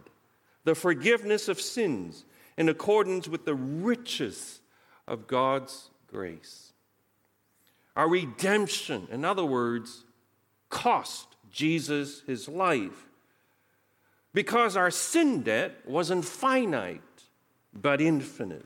the 0.64 0.76
forgiveness 0.76 1.48
of 1.48 1.60
sins 1.60 2.26
in 2.58 2.70
accordance 2.70 3.28
with 3.28 3.46
the 3.46 3.56
riches 3.56 4.62
of 5.08 5.28
God's 5.28 5.90
grace. 6.08 6.74
Our 7.96 8.08
redemption, 8.08 9.08
in 9.12 9.26
other 9.26 9.46
words, 9.46 10.06
cost 10.70 11.28
Jesus 11.52 12.22
his 12.28 12.48
life 12.48 13.08
because 14.34 14.76
our 14.78 14.92
sin 14.92 15.42
debt 15.42 15.76
wasn't 15.86 16.26
finite, 16.26 17.02
but 17.74 18.02
infinite. 18.02 18.66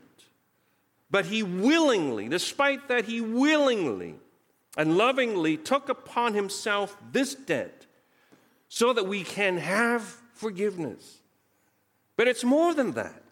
But 1.10 1.26
he 1.26 1.42
willingly, 1.42 2.28
despite 2.28 2.88
that, 2.88 3.04
he 3.04 3.20
willingly 3.20 4.16
and 4.76 4.96
lovingly 4.96 5.56
took 5.56 5.88
upon 5.88 6.34
himself 6.34 6.96
this 7.12 7.34
debt 7.34 7.86
so 8.68 8.92
that 8.92 9.06
we 9.06 9.24
can 9.24 9.58
have 9.58 10.02
forgiveness. 10.34 11.18
But 12.16 12.28
it's 12.28 12.44
more 12.44 12.74
than 12.74 12.92
that. 12.92 13.22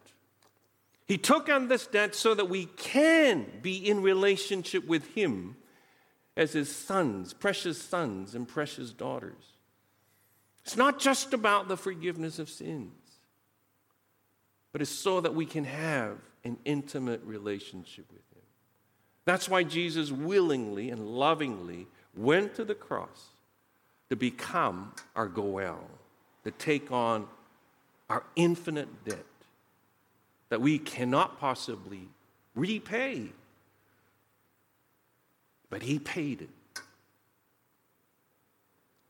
He 1.07 1.17
took 1.17 1.49
on 1.49 1.67
this 1.67 1.85
debt 1.85 2.15
so 2.15 2.33
that 2.33 2.49
we 2.49 2.65
can 2.65 3.45
be 3.61 3.77
in 3.77 4.01
relationship 4.01 4.87
with 4.87 5.05
him 5.13 5.55
as 6.35 6.53
his 6.53 6.73
sons, 6.73 7.33
precious 7.33 7.79
sons 7.79 8.33
and 8.33 8.47
precious 8.47 8.91
daughters. 8.91 9.54
It's 10.65 10.75
not 10.75 10.99
just 10.99 11.33
about 11.33 11.67
the 11.67 11.77
forgiveness 11.77 12.39
of 12.39 12.49
sins, 12.49 12.91
but 14.71 14.81
it's 14.81 14.89
so 14.89 15.21
that 15.21 15.35
we 15.35 15.45
can 15.45 15.63
have 15.63 16.17
an 16.43 16.57
intimate 16.65 17.21
relationship 17.23 18.05
with 18.11 18.23
him. 18.33 18.43
That's 19.25 19.47
why 19.47 19.63
Jesus 19.63 20.11
willingly 20.11 20.89
and 20.89 21.07
lovingly 21.07 21.85
went 22.15 22.55
to 22.55 22.65
the 22.65 22.73
cross 22.73 23.27
to 24.09 24.15
become 24.15 24.93
our 25.15 25.27
Goel, 25.27 25.87
to 26.43 26.51
take 26.51 26.91
on 26.91 27.27
our 28.09 28.23
infinite 28.35 29.05
debt 29.05 29.25
that 30.49 30.61
we 30.61 30.79
cannot 30.79 31.39
possibly 31.39 32.07
repay. 32.55 33.29
But 35.69 35.83
he 35.83 35.99
paid 35.99 36.41
it 36.41 36.49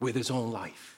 with 0.01 0.15
his 0.15 0.29
own 0.29 0.51
life. 0.51 0.94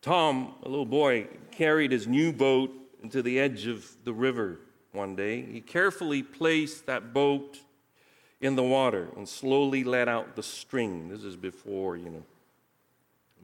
Tom, 0.00 0.54
a 0.62 0.68
little 0.68 0.86
boy, 0.86 1.26
carried 1.50 1.92
his 1.92 2.06
new 2.06 2.32
boat 2.32 2.70
into 3.02 3.22
the 3.22 3.38
edge 3.38 3.66
of 3.66 3.96
the 4.04 4.12
river 4.12 4.58
one 4.92 5.16
day. 5.16 5.42
He 5.42 5.60
carefully 5.60 6.22
placed 6.22 6.86
that 6.86 7.12
boat 7.12 7.58
in 8.40 8.54
the 8.54 8.62
water 8.62 9.08
and 9.16 9.28
slowly 9.28 9.84
let 9.84 10.08
out 10.08 10.36
the 10.36 10.42
string. 10.42 11.08
This 11.08 11.24
is 11.24 11.36
before, 11.36 11.96
you 11.96 12.10
know, 12.10 12.22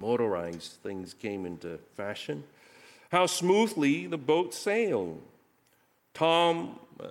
motorized 0.00 0.78
things 0.82 1.14
came 1.14 1.46
into 1.46 1.78
fashion. 1.96 2.44
How 3.10 3.26
smoothly 3.26 4.06
the 4.06 4.18
boat 4.18 4.54
sailed. 4.54 5.20
Tom 6.14 6.78
uh, 7.00 7.08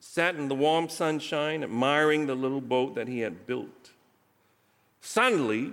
sat 0.00 0.36
in 0.36 0.48
the 0.48 0.54
warm 0.54 0.88
sunshine, 0.88 1.62
admiring 1.62 2.26
the 2.26 2.34
little 2.34 2.60
boat 2.60 2.94
that 2.94 3.08
he 3.08 3.20
had 3.20 3.46
built. 3.46 3.90
Suddenly, 5.00 5.72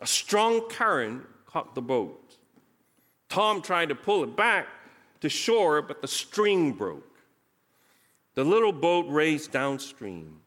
a 0.00 0.06
strong 0.06 0.68
current 0.68 1.24
caught 1.46 1.74
the 1.74 1.82
boat. 1.82 2.27
Tom 3.28 3.62
tried 3.62 3.90
to 3.90 3.94
pull 3.94 4.24
it 4.24 4.36
back 4.36 4.66
to 5.20 5.28
shore, 5.28 5.82
but 5.82 6.00
the 6.00 6.08
string 6.08 6.72
broke. 6.72 7.04
The 8.34 8.44
little 8.44 8.72
boat 8.72 9.06
raced 9.08 9.52
downstream. 9.52 10.40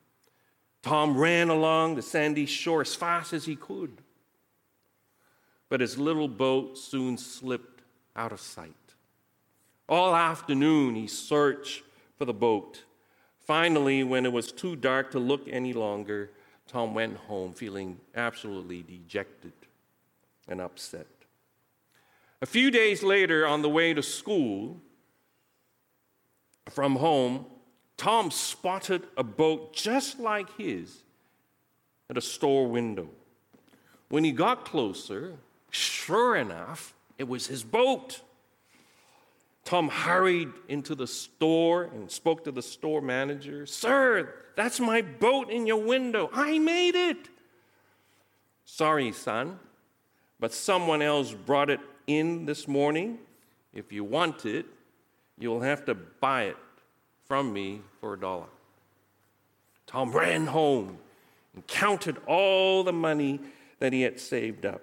Tom 0.82 1.18
ran 1.18 1.50
along 1.50 1.96
the 1.96 2.02
sandy 2.02 2.46
shore 2.46 2.82
as 2.82 2.96
fast 2.96 3.34
as 3.34 3.46
he 3.46 3.56
could. 3.56 3.98
But 5.70 5.82
his 5.82 5.98
little 5.98 6.28
boat 6.28 6.78
soon 6.78 7.18
slipped 7.18 7.82
out 8.16 8.32
of 8.32 8.42
sight. 8.42 8.74
All 9.88 10.16
afternoon, 10.16 10.96
he 10.96 11.08
searched 11.08 11.84
for 12.18 12.26
the 12.26 12.34
boat. 12.34 12.84
Finally, 13.46 14.04
when 14.04 14.26
it 14.26 14.32
was 14.32 14.52
too 14.52 14.76
dark 14.76 15.12
to 15.12 15.20
look 15.20 15.48
any 15.48 15.74
longer, 15.74 16.32
Tom 16.68 16.94
went 16.94 17.18
home 17.18 17.52
feeling 17.52 18.00
absolutely 18.16 18.82
dejected 18.84 19.54
and 20.48 20.62
upset. 20.62 21.08
A 22.42 22.46
few 22.48 22.72
days 22.72 23.04
later, 23.04 23.46
on 23.46 23.62
the 23.62 23.70
way 23.70 23.94
to 23.94 24.02
school 24.02 24.82
from 26.70 26.96
home, 26.96 27.46
Tom 27.98 28.32
spotted 28.32 29.04
a 29.16 29.24
boat 29.24 29.74
just 29.74 30.20
like 30.20 30.58
his 30.58 31.04
at 32.10 32.18
a 32.18 32.22
store 32.22 32.68
window. 32.68 33.10
When 34.10 34.24
he 34.24 34.32
got 34.32 34.66
closer, 34.66 35.36
sure 35.70 36.36
enough, 36.36 36.96
it 37.20 37.28
was 37.28 37.46
his 37.46 37.64
boat. 37.64 38.22
Tom 39.64 39.90
hurried 39.90 40.50
into 40.68 40.96
the 40.96 41.06
store 41.06 41.84
and 41.84 42.10
spoke 42.10 42.44
to 42.46 42.52
the 42.52 42.64
store 42.64 43.02
manager. 43.02 43.68
Sir, 43.68 44.34
that's 44.56 44.80
my 44.80 45.04
boat 45.04 45.52
in 45.52 45.68
your 45.68 45.82
window. 45.82 46.32
I 46.34 46.58
made 46.58 46.96
it. 46.96 47.30
Sorry, 48.66 49.12
son, 49.12 49.60
but 50.40 50.52
someone 50.52 51.04
else 51.04 51.34
brought 51.34 51.70
it 51.70 51.80
in 52.18 52.46
this 52.46 52.68
morning. 52.68 53.20
If 53.74 53.92
you 53.92 54.04
want 54.04 54.46
it, 54.46 54.66
you'll 55.38 55.62
have 55.62 55.86
to 55.86 55.96
buy 55.96 56.44
it 56.44 56.58
from 57.26 57.54
me 57.54 57.82
for 58.00 58.14
a 58.14 58.20
dollar. 58.20 58.48
Tom 59.88 60.12
ran 60.12 60.48
home 60.48 60.98
and 61.54 61.66
counted 61.68 62.18
all 62.28 62.84
the 62.84 62.94
money 62.94 63.40
that 63.80 63.94
he 63.94 64.02
had 64.02 64.20
saved 64.20 64.66
up. 64.66 64.82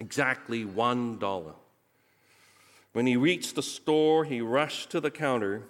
Exactly 0.00 0.64
one 0.64 1.18
dollar. 1.18 1.54
When 2.92 3.06
he 3.06 3.16
reached 3.16 3.54
the 3.54 3.62
store, 3.62 4.24
he 4.24 4.40
rushed 4.40 4.90
to 4.90 5.00
the 5.00 5.10
counter. 5.10 5.62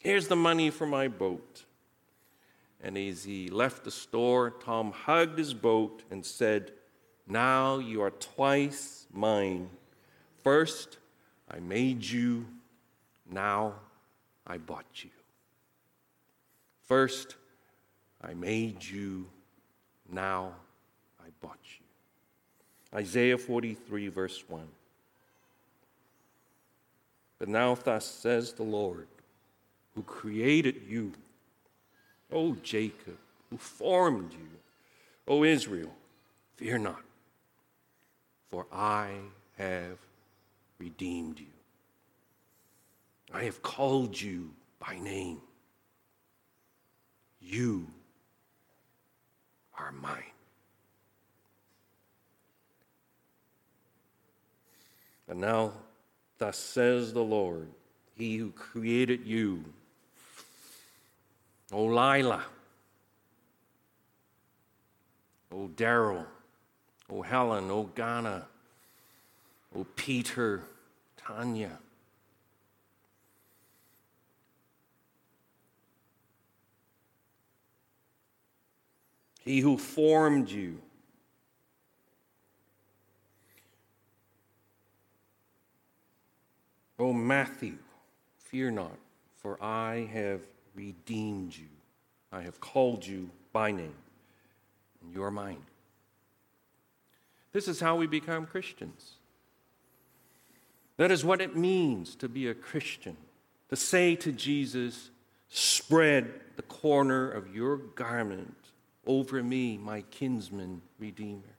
Here's 0.00 0.28
the 0.28 0.36
money 0.36 0.70
for 0.70 0.86
my 0.86 1.08
boat. 1.08 1.64
And 2.82 2.96
as 2.96 3.24
he 3.24 3.48
left 3.48 3.84
the 3.84 3.90
store, 3.90 4.50
Tom 4.50 4.92
hugged 4.92 5.38
his 5.38 5.52
boat 5.52 6.02
and 6.10 6.24
said, 6.24 6.72
Now 7.26 7.78
you 7.78 8.00
are 8.02 8.10
twice 8.10 8.99
mine. 9.12 9.68
First, 10.42 10.98
I 11.50 11.60
made 11.60 12.04
you. 12.04 12.46
Now, 13.30 13.74
I 14.46 14.58
bought 14.58 15.04
you. 15.04 15.10
First, 16.86 17.36
I 18.22 18.34
made 18.34 18.84
you. 18.84 19.26
Now, 20.10 20.52
I 21.20 21.28
bought 21.40 21.58
you. 21.62 22.98
Isaiah 22.98 23.38
43, 23.38 24.08
verse 24.08 24.42
1. 24.48 24.66
But 27.38 27.48
now, 27.48 27.74
thus 27.74 28.04
says 28.04 28.52
the 28.52 28.64
Lord, 28.64 29.06
who 29.94 30.02
created 30.02 30.82
you, 30.88 31.12
O 32.30 32.54
Jacob, 32.56 33.16
who 33.48 33.56
formed 33.56 34.32
you, 34.32 34.48
O 35.26 35.44
Israel, 35.44 35.92
fear 36.56 36.78
not, 36.78 37.02
for 38.50 38.66
I 38.72 39.12
have 39.58 39.98
redeemed 40.78 41.38
you. 41.38 41.46
I 43.32 43.44
have 43.44 43.62
called 43.62 44.20
you 44.20 44.50
by 44.80 44.98
name. 44.98 45.40
You 47.40 47.86
are 49.78 49.92
mine. 49.92 50.24
And 55.28 55.40
now, 55.40 55.72
thus 56.38 56.58
says 56.58 57.12
the 57.12 57.22
Lord, 57.22 57.68
He 58.16 58.36
who 58.36 58.50
created 58.50 59.24
you, 59.24 59.64
O 61.72 61.84
Lila, 61.84 62.42
O 65.52 65.68
Daryl, 65.68 66.26
O 67.10 67.22
Helen, 67.22 67.70
O 67.70 67.84
Ghana, 67.84 68.46
O 69.74 69.84
Peter, 69.96 70.62
Tanya. 71.16 71.78
He 79.40 79.60
who 79.60 79.76
formed 79.76 80.50
you. 80.50 80.80
O 86.98 87.12
Matthew, 87.12 87.78
fear 88.38 88.70
not, 88.70 88.98
for 89.38 89.60
I 89.62 90.08
have 90.12 90.42
redeemed 90.74 91.56
you. 91.56 91.66
I 92.30 92.42
have 92.42 92.60
called 92.60 93.04
you 93.04 93.30
by 93.52 93.72
name, 93.72 93.94
and 95.02 95.12
you 95.12 95.22
are 95.24 95.30
mine. 95.30 95.64
This 97.52 97.68
is 97.68 97.80
how 97.80 97.96
we 97.96 98.06
become 98.06 98.46
Christians. 98.46 99.12
That 100.96 101.10
is 101.10 101.24
what 101.24 101.40
it 101.40 101.56
means 101.56 102.14
to 102.16 102.28
be 102.28 102.48
a 102.48 102.54
Christian, 102.54 103.16
to 103.70 103.76
say 103.76 104.16
to 104.16 104.32
Jesus, 104.32 105.10
Spread 105.48 106.30
the 106.56 106.62
corner 106.62 107.28
of 107.28 107.54
your 107.54 107.76
garment 107.76 108.54
over 109.06 109.42
me, 109.42 109.76
my 109.76 110.02
kinsman 110.02 110.82
redeemer. 110.98 111.56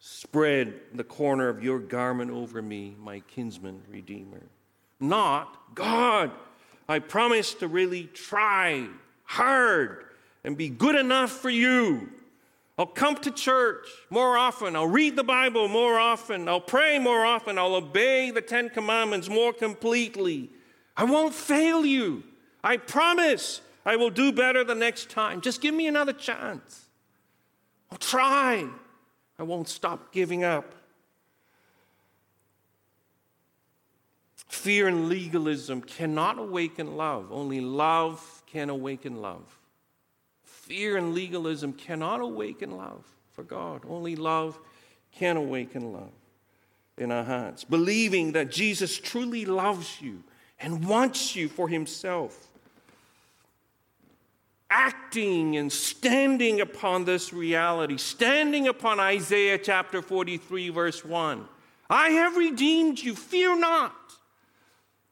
Spread 0.00 0.74
the 0.94 1.04
corner 1.04 1.48
of 1.48 1.62
your 1.62 1.78
garment 1.78 2.30
over 2.30 2.60
me, 2.60 2.96
my 2.98 3.20
kinsman 3.20 3.82
redeemer. 3.88 4.42
Not, 4.98 5.74
God, 5.74 6.30
I 6.88 6.98
promise 6.98 7.54
to 7.54 7.68
really 7.68 8.04
try 8.04 8.86
hard 9.24 10.04
and 10.42 10.56
be 10.56 10.68
good 10.68 10.96
enough 10.96 11.30
for 11.30 11.50
you. 11.50 12.10
I'll 12.80 12.86
come 12.86 13.16
to 13.16 13.30
church 13.30 13.86
more 14.08 14.38
often. 14.38 14.74
I'll 14.74 14.86
read 14.86 15.14
the 15.14 15.22
Bible 15.22 15.68
more 15.68 15.98
often. 15.98 16.48
I'll 16.48 16.62
pray 16.62 16.98
more 16.98 17.26
often. 17.26 17.58
I'll 17.58 17.74
obey 17.74 18.30
the 18.30 18.40
Ten 18.40 18.70
Commandments 18.70 19.28
more 19.28 19.52
completely. 19.52 20.48
I 20.96 21.04
won't 21.04 21.34
fail 21.34 21.84
you. 21.84 22.24
I 22.64 22.78
promise 22.78 23.60
I 23.84 23.96
will 23.96 24.08
do 24.08 24.32
better 24.32 24.64
the 24.64 24.74
next 24.74 25.10
time. 25.10 25.42
Just 25.42 25.60
give 25.60 25.74
me 25.74 25.88
another 25.88 26.14
chance. 26.14 26.86
I'll 27.92 27.98
try. 27.98 28.66
I 29.38 29.42
won't 29.42 29.68
stop 29.68 30.10
giving 30.10 30.42
up. 30.42 30.74
Fear 34.48 34.88
and 34.88 35.10
legalism 35.10 35.82
cannot 35.82 36.38
awaken 36.38 36.96
love. 36.96 37.30
Only 37.30 37.60
love 37.60 38.42
can 38.46 38.70
awaken 38.70 39.20
love. 39.20 39.59
Fear 40.70 40.98
and 40.98 41.14
legalism 41.16 41.72
cannot 41.72 42.20
awaken 42.20 42.76
love 42.76 43.04
for 43.32 43.42
God. 43.42 43.82
Only 43.88 44.14
love 44.14 44.56
can 45.10 45.36
awaken 45.36 45.92
love 45.92 46.12
in 46.96 47.10
our 47.10 47.24
hearts. 47.24 47.64
Believing 47.64 48.30
that 48.32 48.52
Jesus 48.52 48.96
truly 48.96 49.44
loves 49.44 50.00
you 50.00 50.22
and 50.60 50.86
wants 50.86 51.34
you 51.34 51.48
for 51.48 51.68
himself 51.68 52.46
acting 54.70 55.56
and 55.56 55.72
standing 55.72 56.60
upon 56.60 57.04
this 57.04 57.32
reality, 57.32 57.96
standing 57.96 58.68
upon 58.68 59.00
Isaiah 59.00 59.58
chapter 59.58 60.00
43, 60.00 60.68
verse 60.68 61.04
1. 61.04 61.48
I 61.90 62.10
have 62.10 62.36
redeemed 62.36 63.00
you, 63.00 63.16
fear 63.16 63.58
not. 63.58 63.96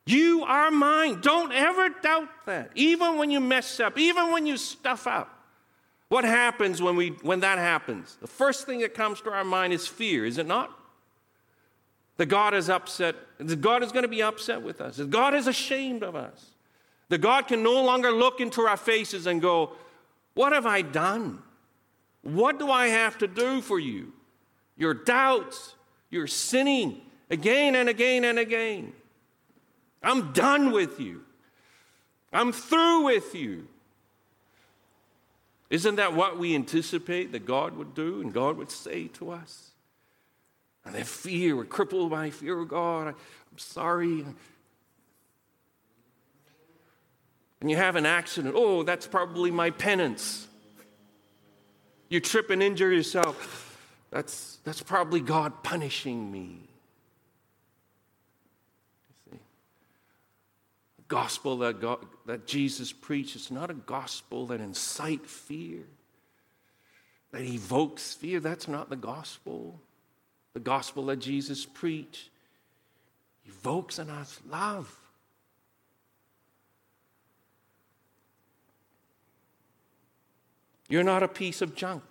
You 0.06 0.44
are 0.44 0.70
mine. 0.70 1.20
Don't 1.20 1.50
ever 1.50 1.88
doubt 1.88 2.28
that. 2.46 2.70
Even 2.76 3.16
when 3.16 3.32
you 3.32 3.40
mess 3.40 3.80
up, 3.80 3.98
even 3.98 4.30
when 4.30 4.46
you 4.46 4.56
stuff 4.56 5.08
up. 5.08 5.34
What 6.08 6.24
happens 6.24 6.80
when, 6.80 6.96
we, 6.96 7.10
when 7.22 7.40
that 7.40 7.58
happens? 7.58 8.16
The 8.20 8.26
first 8.26 8.66
thing 8.66 8.80
that 8.80 8.94
comes 8.94 9.20
to 9.22 9.30
our 9.30 9.44
mind 9.44 9.72
is 9.72 9.86
fear, 9.86 10.24
is 10.24 10.38
it 10.38 10.46
not? 10.46 10.70
That 12.16 12.26
God 12.26 12.54
is 12.54 12.70
upset, 12.70 13.14
that 13.38 13.60
God 13.60 13.82
is 13.82 13.92
going 13.92 14.02
to 14.02 14.08
be 14.08 14.22
upset 14.22 14.62
with 14.62 14.80
us, 14.80 14.96
that 14.96 15.10
God 15.10 15.34
is 15.34 15.46
ashamed 15.46 16.02
of 16.02 16.16
us. 16.16 16.52
That 17.08 17.18
God 17.18 17.46
can 17.48 17.62
no 17.62 17.82
longer 17.82 18.10
look 18.10 18.40
into 18.40 18.62
our 18.62 18.76
faces 18.76 19.26
and 19.26 19.40
go, 19.40 19.72
What 20.34 20.52
have 20.52 20.66
I 20.66 20.82
done? 20.82 21.42
What 22.22 22.58
do 22.58 22.70
I 22.70 22.88
have 22.88 23.18
to 23.18 23.26
do 23.26 23.60
for 23.60 23.78
you? 23.78 24.12
Your 24.76 24.94
doubts, 24.94 25.74
your 26.10 26.26
sinning 26.26 27.00
again 27.30 27.74
and 27.74 27.88
again 27.88 28.24
and 28.24 28.38
again. 28.38 28.92
I'm 30.02 30.32
done 30.32 30.70
with 30.70 31.00
you. 31.00 31.22
I'm 32.32 32.52
through 32.52 33.04
with 33.04 33.34
you. 33.34 33.68
Isn't 35.70 35.96
that 35.96 36.14
what 36.14 36.38
we 36.38 36.54
anticipate 36.54 37.32
that 37.32 37.44
God 37.44 37.76
would 37.76 37.94
do 37.94 38.20
and 38.20 38.32
God 38.32 38.56
would 38.56 38.70
say 38.70 39.08
to 39.08 39.30
us? 39.30 39.70
And 40.84 40.94
then 40.94 41.04
fear, 41.04 41.56
we're 41.56 41.64
crippled 41.64 42.10
by 42.10 42.30
fear 42.30 42.58
of 42.58 42.68
God. 42.68 43.08
I'm 43.08 43.58
sorry 43.58 44.24
and 47.60 47.70
you 47.70 47.76
have 47.76 47.96
an 47.96 48.06
accident, 48.06 48.54
oh, 48.56 48.82
that's 48.82 49.06
probably 49.06 49.50
my 49.50 49.70
penance. 49.70 50.46
You 52.08 52.20
trip 52.20 52.50
and 52.50 52.62
injure 52.62 52.92
yourself, 52.92 53.78
that's, 54.10 54.58
that's 54.64 54.82
probably 54.82 55.20
God 55.20 55.62
punishing 55.62 56.30
me. 56.30 56.60
You 59.30 59.32
see? 59.32 59.38
The 60.97 60.97
gospel 61.08 61.56
that, 61.58 61.80
God, 61.80 61.98
that 62.26 62.46
Jesus 62.46 62.92
preached 62.92 63.34
is 63.34 63.50
not 63.50 63.70
a 63.70 63.74
gospel 63.74 64.46
that 64.46 64.60
incites 64.60 65.32
fear, 65.32 65.80
that 67.32 67.42
evokes 67.42 68.14
fear. 68.14 68.40
That's 68.40 68.68
not 68.68 68.90
the 68.90 68.96
gospel. 68.96 69.80
The 70.54 70.60
gospel 70.60 71.06
that 71.06 71.18
Jesus 71.18 71.66
preached 71.66 72.30
evokes 73.46 73.98
in 73.98 74.10
us 74.10 74.40
love. 74.48 74.94
You're 80.88 81.04
not 81.04 81.22
a 81.22 81.28
piece 81.28 81.60
of 81.60 81.74
junk, 81.74 82.02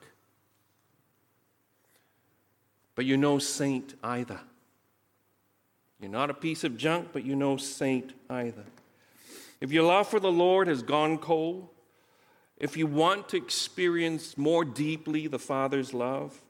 but 2.93 3.05
you're 3.05 3.17
no 3.17 3.39
saint 3.39 3.95
either. 4.03 4.39
You're 5.99 6.11
not 6.11 6.29
a 6.29 6.35
piece 6.35 6.63
of 6.63 6.77
junk, 6.77 7.09
but 7.11 7.25
you're 7.25 7.35
no 7.35 7.57
saint 7.57 8.13
either. 8.29 8.65
If 9.59 9.71
your 9.71 9.83
love 9.83 10.07
for 10.07 10.19
the 10.19 10.31
Lord 10.31 10.67
has 10.67 10.83
gone 10.83 11.17
cold, 11.17 11.67
if 12.57 12.77
you 12.77 12.87
want 12.87 13.29
to 13.29 13.37
experience 13.37 14.37
more 14.37 14.65
deeply 14.65 15.27
the 15.27 15.39
Father's 15.39 15.93
love, 15.93 16.41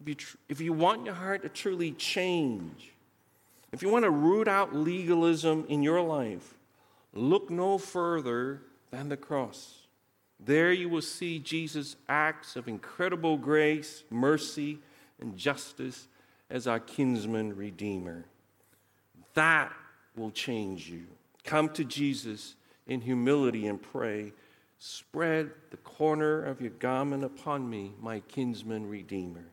if 0.00 0.08
you, 0.08 0.14
tr- 0.14 0.36
if 0.48 0.60
you 0.60 0.72
want 0.72 1.04
your 1.04 1.14
heart 1.14 1.42
to 1.42 1.48
truly 1.48 1.92
change, 1.92 2.92
if 3.72 3.82
you 3.82 3.88
want 3.88 4.04
to 4.04 4.10
root 4.10 4.48
out 4.48 4.74
legalism 4.74 5.66
in 5.68 5.82
your 5.82 6.00
life, 6.00 6.54
look 7.12 7.50
no 7.50 7.78
further 7.78 8.62
than 8.90 9.08
the 9.08 9.16
cross. 9.16 9.86
There 10.40 10.72
you 10.72 10.88
will 10.88 11.02
see 11.02 11.38
Jesus' 11.38 11.96
acts 12.08 12.56
of 12.56 12.68
incredible 12.68 13.36
grace, 13.36 14.04
mercy, 14.08 14.78
and 15.20 15.36
justice 15.36 16.06
as 16.48 16.66
our 16.66 16.80
kinsman 16.80 17.56
redeemer. 17.56 18.24
That 19.34 19.72
will 20.16 20.30
change 20.30 20.88
you. 20.88 21.06
Come 21.48 21.70
to 21.70 21.84
Jesus 21.84 22.56
in 22.86 23.00
humility 23.00 23.68
and 23.68 23.80
pray. 23.80 24.34
Spread 24.78 25.50
the 25.70 25.78
corner 25.78 26.44
of 26.44 26.60
your 26.60 26.72
garment 26.72 27.24
upon 27.24 27.70
me, 27.70 27.94
my 28.02 28.20
kinsman 28.20 28.86
redeemer. 28.86 29.46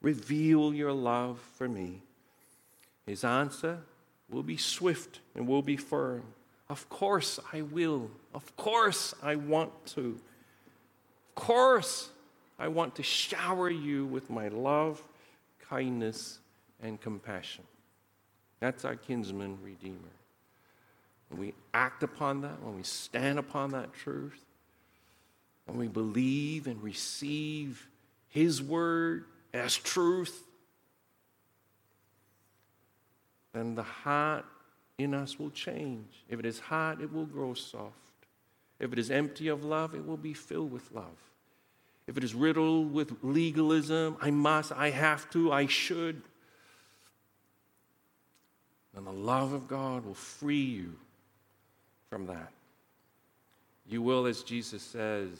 Reveal 0.00 0.72
your 0.72 0.92
love 0.92 1.40
for 1.56 1.68
me. 1.68 2.02
His 3.04 3.24
answer 3.24 3.80
will 4.30 4.44
be 4.44 4.56
swift 4.56 5.18
and 5.34 5.48
will 5.48 5.60
be 5.60 5.76
firm. 5.76 6.22
Of 6.68 6.88
course 6.88 7.40
I 7.52 7.62
will. 7.62 8.12
Of 8.32 8.56
course 8.56 9.12
I 9.20 9.34
want 9.34 9.72
to. 9.86 10.20
Of 11.30 11.34
course 11.34 12.10
I 12.60 12.68
want 12.68 12.94
to 12.94 13.02
shower 13.02 13.68
you 13.68 14.06
with 14.06 14.30
my 14.30 14.46
love, 14.46 15.02
kindness, 15.68 16.38
and 16.80 17.00
compassion. 17.00 17.64
That's 18.60 18.84
our 18.84 18.94
kinsman 18.94 19.58
redeemer. 19.64 19.98
When 21.34 21.46
we 21.48 21.54
act 21.72 22.04
upon 22.04 22.42
that, 22.42 22.62
when 22.62 22.76
we 22.76 22.84
stand 22.84 23.40
upon 23.40 23.70
that 23.70 23.92
truth, 23.92 24.44
when 25.66 25.76
we 25.76 25.88
believe 25.88 26.68
and 26.68 26.80
receive 26.80 27.88
His 28.28 28.62
word 28.62 29.24
as 29.52 29.76
truth, 29.76 30.44
then 33.52 33.74
the 33.74 33.82
heart 33.82 34.44
in 34.96 35.12
us 35.12 35.36
will 35.36 35.50
change. 35.50 36.22
If 36.28 36.38
it 36.38 36.46
is 36.46 36.60
hard, 36.60 37.00
it 37.00 37.12
will 37.12 37.26
grow 37.26 37.54
soft. 37.54 37.96
If 38.78 38.92
it 38.92 38.98
is 39.00 39.10
empty 39.10 39.48
of 39.48 39.64
love, 39.64 39.92
it 39.96 40.06
will 40.06 40.16
be 40.16 40.34
filled 40.34 40.70
with 40.70 40.92
love. 40.92 41.18
If 42.06 42.16
it 42.16 42.22
is 42.22 42.32
riddled 42.32 42.92
with 42.92 43.12
legalism, 43.22 44.18
I 44.20 44.30
must, 44.30 44.70
I 44.70 44.90
have 44.90 45.28
to, 45.30 45.50
I 45.52 45.66
should, 45.66 46.22
then 48.94 49.04
the 49.04 49.12
love 49.12 49.52
of 49.52 49.66
God 49.66 50.06
will 50.06 50.14
free 50.14 50.62
you 50.62 50.94
from 52.14 52.26
that. 52.26 52.52
You 53.88 54.00
will, 54.00 54.26
as 54.26 54.44
Jesus 54.44 54.84
says, 54.84 55.30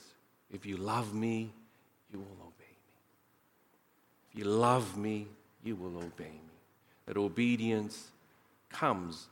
if 0.52 0.66
you 0.66 0.76
love 0.76 1.14
me, 1.14 1.52
you 2.12 2.18
will 2.18 2.37
obey 2.40 2.64
me. 2.66 4.32
If 4.32 4.38
you 4.40 4.44
love 4.46 4.96
me, 4.96 5.28
you 5.62 5.76
will 5.76 5.96
obey 5.98 6.24
me. 6.24 6.58
That 7.06 7.16
obedience 7.16 8.08
comes 8.70 9.28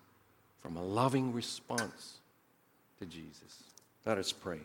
from 0.60 0.76
a 0.76 0.82
loving 0.84 1.32
response 1.32 2.18
to 3.00 3.06
Jesus. 3.06 3.64
Let 4.06 4.18
us 4.18 4.30
pray. 4.30 4.60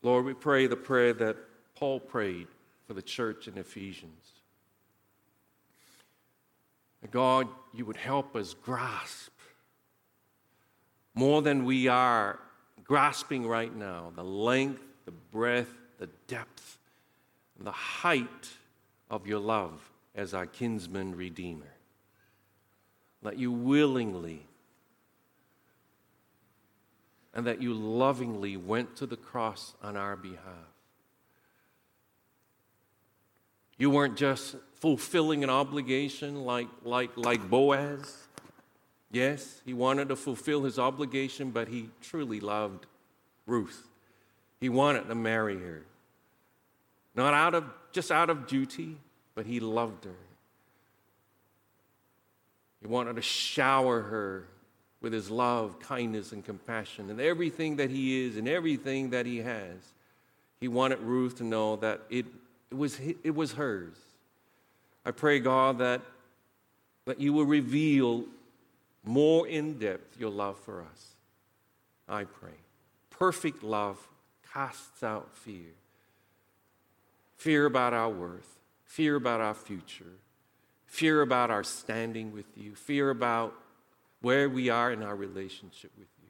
Lord, 0.00 0.26
we 0.26 0.34
pray 0.34 0.68
the 0.68 0.76
prayer 0.76 1.12
that 1.12 1.38
Paul 1.74 1.98
prayed 1.98 2.46
for 2.86 2.94
the 2.94 3.02
church 3.02 3.48
in 3.48 3.58
Ephesians. 3.58 4.43
God, 7.10 7.48
you 7.72 7.84
would 7.84 7.96
help 7.96 8.34
us 8.34 8.54
grasp 8.54 9.32
more 11.14 11.42
than 11.42 11.64
we 11.64 11.88
are 11.88 12.40
grasping 12.82 13.46
right 13.46 13.74
now 13.74 14.12
the 14.14 14.24
length, 14.24 14.82
the 15.04 15.12
breadth, 15.12 15.72
the 15.98 16.08
depth, 16.26 16.78
the 17.58 17.72
height 17.72 18.50
of 19.10 19.26
your 19.26 19.38
love 19.38 19.90
as 20.14 20.34
our 20.34 20.46
kinsman 20.46 21.16
redeemer. 21.16 21.72
That 23.22 23.38
you 23.38 23.52
willingly 23.52 24.46
and 27.32 27.46
that 27.46 27.60
you 27.60 27.74
lovingly 27.74 28.56
went 28.56 28.96
to 28.96 29.06
the 29.06 29.16
cross 29.16 29.74
on 29.82 29.96
our 29.96 30.14
behalf. 30.14 30.73
You 33.78 33.90
weren't 33.90 34.16
just 34.16 34.56
fulfilling 34.76 35.42
an 35.42 35.50
obligation 35.50 36.44
like, 36.44 36.68
like, 36.84 37.16
like 37.16 37.48
Boaz. 37.48 38.26
Yes, 39.10 39.60
he 39.64 39.72
wanted 39.72 40.08
to 40.08 40.16
fulfill 40.16 40.64
his 40.64 40.78
obligation, 40.78 41.50
but 41.50 41.68
he 41.68 41.90
truly 42.00 42.40
loved 42.40 42.86
Ruth. 43.46 43.88
He 44.60 44.68
wanted 44.68 45.08
to 45.08 45.14
marry 45.14 45.58
her. 45.58 45.82
Not 47.14 47.34
out 47.34 47.54
of 47.54 47.64
just 47.92 48.10
out 48.10 48.28
of 48.28 48.46
duty, 48.46 48.96
but 49.34 49.46
he 49.46 49.60
loved 49.60 50.04
her. 50.04 50.16
He 52.80 52.88
wanted 52.88 53.16
to 53.16 53.22
shower 53.22 54.02
her 54.02 54.48
with 55.00 55.12
his 55.12 55.30
love, 55.30 55.78
kindness, 55.80 56.32
and 56.32 56.44
compassion, 56.44 57.08
and 57.10 57.20
everything 57.20 57.76
that 57.76 57.90
he 57.90 58.26
is 58.26 58.36
and 58.36 58.48
everything 58.48 59.10
that 59.10 59.26
he 59.26 59.38
has. 59.38 59.76
He 60.60 60.68
wanted 60.68 60.98
Ruth 61.00 61.36
to 61.36 61.44
know 61.44 61.76
that 61.76 62.00
it, 62.10 62.26
it, 62.74 62.78
was, 62.78 63.00
it 63.22 63.34
was 63.34 63.52
hers. 63.52 63.94
I 65.06 65.12
pray, 65.12 65.38
God, 65.38 65.78
that, 65.78 66.00
that 67.04 67.20
you 67.20 67.32
will 67.32 67.44
reveal 67.44 68.24
more 69.04 69.46
in 69.46 69.78
depth 69.78 70.18
your 70.18 70.30
love 70.30 70.58
for 70.58 70.82
us. 70.82 71.14
I 72.08 72.24
pray. 72.24 72.58
Perfect 73.10 73.62
love 73.62 74.08
casts 74.52 75.02
out 75.02 75.36
fear 75.36 75.74
fear 77.36 77.66
about 77.66 77.92
our 77.92 78.08
worth, 78.08 78.58
fear 78.86 79.16
about 79.16 79.38
our 79.38 79.52
future, 79.52 80.16
fear 80.86 81.20
about 81.20 81.50
our 81.50 81.62
standing 81.62 82.32
with 82.32 82.46
you, 82.56 82.74
fear 82.74 83.10
about 83.10 83.52
where 84.22 84.48
we 84.48 84.70
are 84.70 84.90
in 84.90 85.02
our 85.02 85.14
relationship 85.14 85.90
with 85.98 86.08
you. 86.22 86.28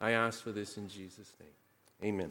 I 0.00 0.12
ask 0.12 0.42
for 0.42 0.50
this 0.50 0.78
in 0.78 0.88
Jesus' 0.88 1.34
name. 1.38 2.10
Amen. 2.14 2.30